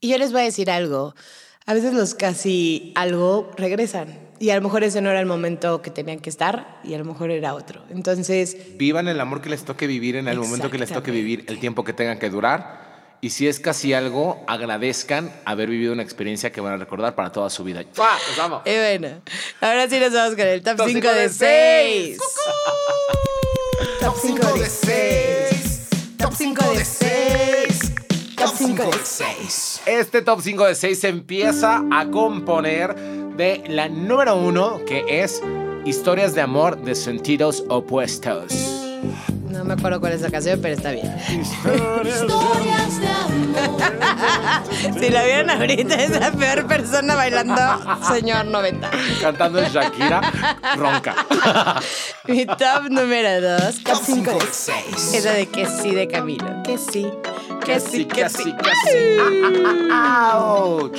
Y 0.00 0.08
yo 0.08 0.18
les 0.18 0.32
voy 0.32 0.42
a 0.42 0.44
decir 0.44 0.70
algo. 0.70 1.14
A 1.68 1.74
veces 1.74 1.92
los 1.92 2.14
casi 2.14 2.92
algo 2.94 3.50
regresan. 3.58 4.18
Y 4.38 4.48
a 4.48 4.56
lo 4.56 4.62
mejor 4.62 4.84
ese 4.84 5.02
no 5.02 5.10
era 5.10 5.20
el 5.20 5.26
momento 5.26 5.82
que 5.82 5.90
tenían 5.90 6.18
que 6.18 6.30
estar 6.30 6.80
y 6.82 6.94
a 6.94 6.98
lo 6.98 7.04
mejor 7.04 7.30
era 7.30 7.52
otro. 7.52 7.82
Entonces, 7.90 8.56
Vivan 8.78 9.06
el 9.06 9.20
amor 9.20 9.42
que 9.42 9.50
les 9.50 9.64
toque 9.64 9.86
vivir 9.86 10.16
en 10.16 10.28
el 10.28 10.38
momento 10.38 10.70
que 10.70 10.78
les 10.78 10.90
toque 10.90 11.10
vivir, 11.10 11.44
el 11.46 11.60
tiempo 11.60 11.84
que 11.84 11.92
tengan 11.92 12.18
que 12.18 12.30
durar. 12.30 13.18
Y 13.20 13.30
si 13.30 13.48
es 13.48 13.60
casi 13.60 13.92
algo, 13.92 14.42
agradezcan 14.48 15.30
haber 15.44 15.68
vivido 15.68 15.92
una 15.92 16.02
experiencia 16.02 16.50
que 16.50 16.62
van 16.62 16.72
a 16.72 16.76
recordar 16.78 17.14
para 17.14 17.32
toda 17.32 17.50
su 17.50 17.64
vida. 17.64 17.84
¡Mua! 17.98 18.16
¡Los 18.30 18.38
amo! 18.38 18.62
y 18.64 18.70
bueno, 18.70 19.20
ahora 19.60 19.90
sí 19.90 20.00
nos 20.00 20.14
vamos 20.14 20.36
con 20.36 20.46
el 20.46 20.62
top 20.62 20.76
Top 20.78 20.86
5 20.88 21.00
cinco 21.02 21.14
de 21.14 21.20
de 21.20 21.28
6. 21.28 22.18
seis. 22.18 22.18
Top 24.00 24.14
5 24.18 24.52
de 24.58 24.70
6. 24.70 25.88
Top 26.16 26.32
5 26.34 26.64
de 26.70 26.84
6. 26.86 26.97
Top 28.58 28.66
5 28.66 28.84
de 28.90 28.98
6. 29.04 29.80
Este 29.86 30.22
top 30.22 30.40
5 30.42 30.64
de 30.66 30.74
6 30.74 30.98
se 30.98 31.08
empieza 31.08 31.80
a 31.92 32.06
componer 32.10 32.92
de 33.36 33.62
la 33.68 33.88
número 33.88 34.36
1, 34.36 34.84
que 34.84 35.22
es 35.22 35.40
Historias 35.84 36.34
de 36.34 36.40
amor 36.40 36.76
de 36.82 36.96
sentidos 36.96 37.62
opuestos. 37.68 38.52
No 39.48 39.64
me 39.64 39.74
acuerdo 39.74 40.00
cuál 40.00 40.12
es 40.12 40.22
la 40.22 40.30
canción, 40.30 40.60
pero 40.60 40.74
está 40.74 40.90
bien. 40.90 41.06
Si 45.00 45.08
la 45.10 45.24
vieron 45.24 45.50
ahorita, 45.50 45.94
es 45.94 46.10
la 46.10 46.30
peor 46.32 46.66
persona 46.66 47.14
bailando 47.14 47.60
señor 48.12 48.46
90. 48.46 48.90
Cantando 49.20 49.60
en 49.60 49.70
Shakira, 49.70 50.20
ronca. 50.76 51.14
Mi 52.26 52.44
top 52.46 52.88
número 52.90 53.40
2, 53.58 53.84
top 53.84 53.98
5 54.04 54.30
de 54.32 54.46
6. 54.50 55.14
Es 55.14 55.24
la 55.24 55.32
de 55.32 55.46
que 55.46 55.66
sí 55.66 55.94
de 55.94 56.08
Camilo. 56.08 56.62
Que 56.64 56.78
sí. 56.78 57.06
Que 57.68 57.80
sí, 57.80 58.06
que 58.06 58.26
sí. 58.30 58.54
casi. 58.54 58.98
¡Auch! 59.92 60.96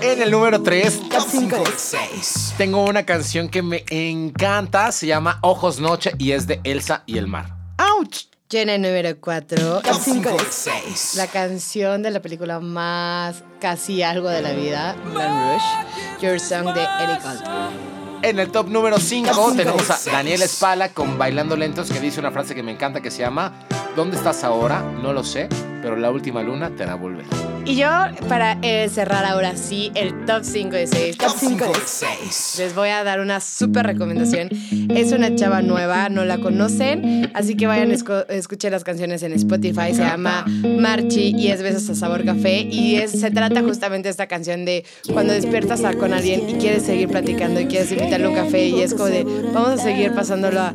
En 0.00 0.22
el 0.22 0.30
número 0.30 0.62
3, 0.62 1.10
Top 1.10 1.22
5 1.30 1.56
de 1.58 1.70
6. 1.76 2.54
tengo 2.56 2.82
una 2.82 3.04
canción 3.04 3.50
que 3.50 3.60
me 3.60 3.84
encanta. 3.90 4.90
Se 4.90 5.06
llama 5.06 5.40
Ojos 5.42 5.80
Noche 5.80 6.12
y 6.16 6.32
es 6.32 6.46
de 6.46 6.62
Elsa 6.64 7.02
y 7.04 7.18
el 7.18 7.26
mar. 7.26 7.54
¡Auch! 7.76 8.22
Yo 8.48 8.60
en 8.60 8.70
el 8.70 8.80
número 8.80 9.20
4, 9.20 9.82
top 9.82 10.00
5 10.02 10.30
de 10.30 10.44
6. 10.48 11.16
La 11.16 11.26
canción 11.26 12.02
de 12.02 12.10
la 12.10 12.22
película 12.22 12.58
más 12.60 13.44
casi 13.60 14.02
algo 14.02 14.30
de 14.30 14.40
la 14.40 14.52
vida, 14.52 14.96
Moulin 15.04 15.28
Rouge, 15.28 16.22
Your 16.22 16.40
Song 16.40 16.72
de 16.72 16.80
Eric 16.80 17.20
Clapton. 17.20 17.93
En 18.24 18.38
el 18.38 18.50
top 18.50 18.68
número 18.70 18.98
5 18.98 19.28
Top 19.28 19.36
cinco 19.36 19.54
tenemos 19.54 19.90
a. 19.90 20.10
Daniel 20.10 20.40
Espala 20.40 20.88
con 20.88 21.18
Bailando 21.18 21.56
Lentos 21.56 21.90
que 21.90 22.00
dice 22.00 22.20
una 22.20 22.30
frase 22.30 22.54
que 22.54 22.62
me 22.62 22.72
encanta 22.72 23.02
que 23.02 23.10
se 23.10 23.18
llama 23.18 23.52
¿Dónde 23.96 24.16
estás 24.16 24.44
ahora? 24.44 24.80
No 24.80 25.12
lo 25.12 25.22
sé, 25.22 25.46
pero 25.84 25.96
la 25.96 26.10
última 26.10 26.42
luna 26.42 26.70
te 26.74 26.82
hará 26.82 26.94
volver. 26.94 27.26
Y 27.66 27.76
yo, 27.76 27.88
para 28.26 28.58
eh, 28.62 28.88
cerrar 28.88 29.24
ahora 29.26 29.54
sí 29.54 29.92
el 29.94 30.24
top 30.24 30.42
5 30.42 30.70
de 30.70 30.86
6, 30.86 31.18
top 31.18 31.32
5 31.36 31.64
de 31.66 31.80
6, 31.84 32.54
les 32.58 32.74
voy 32.74 32.88
a 32.88 33.04
dar 33.04 33.20
una 33.20 33.40
súper 33.40 33.86
recomendación. 33.86 34.48
Es 34.90 35.12
una 35.12 35.34
chava 35.34 35.60
nueva, 35.60 36.08
no 36.08 36.24
la 36.24 36.38
conocen, 36.38 37.30
así 37.34 37.54
que 37.54 37.66
vayan 37.66 37.90
escuchen 37.90 38.72
las 38.72 38.82
canciones 38.82 39.22
en 39.22 39.32
Spotify. 39.34 39.94
Se 39.94 40.02
llama 40.02 40.46
Marchi 40.78 41.34
y 41.36 41.48
es 41.48 41.62
Besos 41.62 41.88
a 41.90 41.94
Sabor 41.94 42.24
Café. 42.24 42.60
Y 42.62 42.96
es, 42.96 43.10
se 43.12 43.30
trata 43.30 43.62
justamente 43.62 44.08
de 44.08 44.10
esta 44.10 44.26
canción 44.26 44.64
de 44.64 44.86
cuando 45.12 45.34
despiertas 45.34 45.82
con 45.98 46.14
alguien 46.14 46.48
y 46.48 46.54
quieres 46.54 46.84
seguir 46.84 47.08
platicando 47.08 47.60
y 47.60 47.66
quieres 47.66 47.92
invitarle 47.92 48.24
a 48.24 48.28
un 48.30 48.34
café 48.34 48.68
y 48.68 48.80
es 48.80 48.94
como 48.94 49.06
de 49.06 49.24
vamos 49.52 49.68
a 49.68 49.76
seguir 49.76 50.14
pasándolo 50.14 50.60
a 50.60 50.74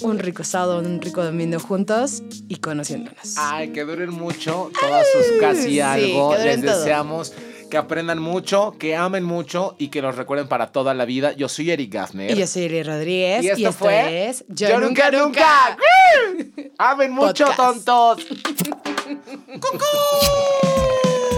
un 0.00 0.18
rico 0.18 0.44
sábado, 0.44 0.78
un 0.78 1.00
rico 1.00 1.24
domingo 1.24 1.58
juntos 1.58 2.22
y 2.48 2.56
conociéndonos. 2.56 3.36
Ay, 3.36 3.68
que 3.70 3.84
duren 3.84 4.10
mucho 4.10 4.70
todas 4.78 5.06
sus 5.12 5.40
casi 5.40 5.62
sí, 5.62 5.80
algo. 5.80 6.34
Les 6.36 6.62
todo. 6.62 6.78
deseamos 6.78 7.32
que 7.70 7.76
aprendan 7.76 8.18
mucho, 8.18 8.74
que 8.78 8.96
amen 8.96 9.24
mucho 9.24 9.76
y 9.78 9.88
que 9.88 10.00
los 10.00 10.16
recuerden 10.16 10.48
para 10.48 10.68
toda 10.72 10.94
la 10.94 11.04
vida. 11.04 11.32
Yo 11.32 11.48
soy 11.48 11.70
Eric 11.70 11.92
Gaffner. 11.92 12.30
Y 12.30 12.36
yo 12.36 12.46
soy 12.46 12.64
Eli 12.64 12.82
Rodríguez. 12.82 13.44
Y 13.44 13.46
Y 13.46 13.50
esto 13.50 13.72
fue 13.72 14.28
es 14.28 14.44
Yo, 14.48 14.80
Nunca 14.80 15.10
Nunca. 15.10 15.76
Amen 16.78 17.12
mucho, 17.12 17.46
Podcast. 17.46 17.84
tontos. 17.84 18.26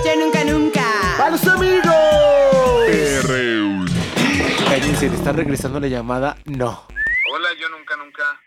Yo 0.04 0.16
Nunca 0.18 0.44
Nunca. 0.44 1.26
¡A 1.26 1.30
los 1.30 1.46
amigos! 1.46 1.84
Cállense, 4.68 5.08
¿le 5.10 5.16
están 5.16 5.36
regresando 5.36 5.80
la 5.80 5.88
llamada? 5.88 6.36
No. 6.44 6.84
Hola, 7.34 7.48
yo 7.60 7.68
nunca, 7.68 7.96
nunca. 7.96 8.40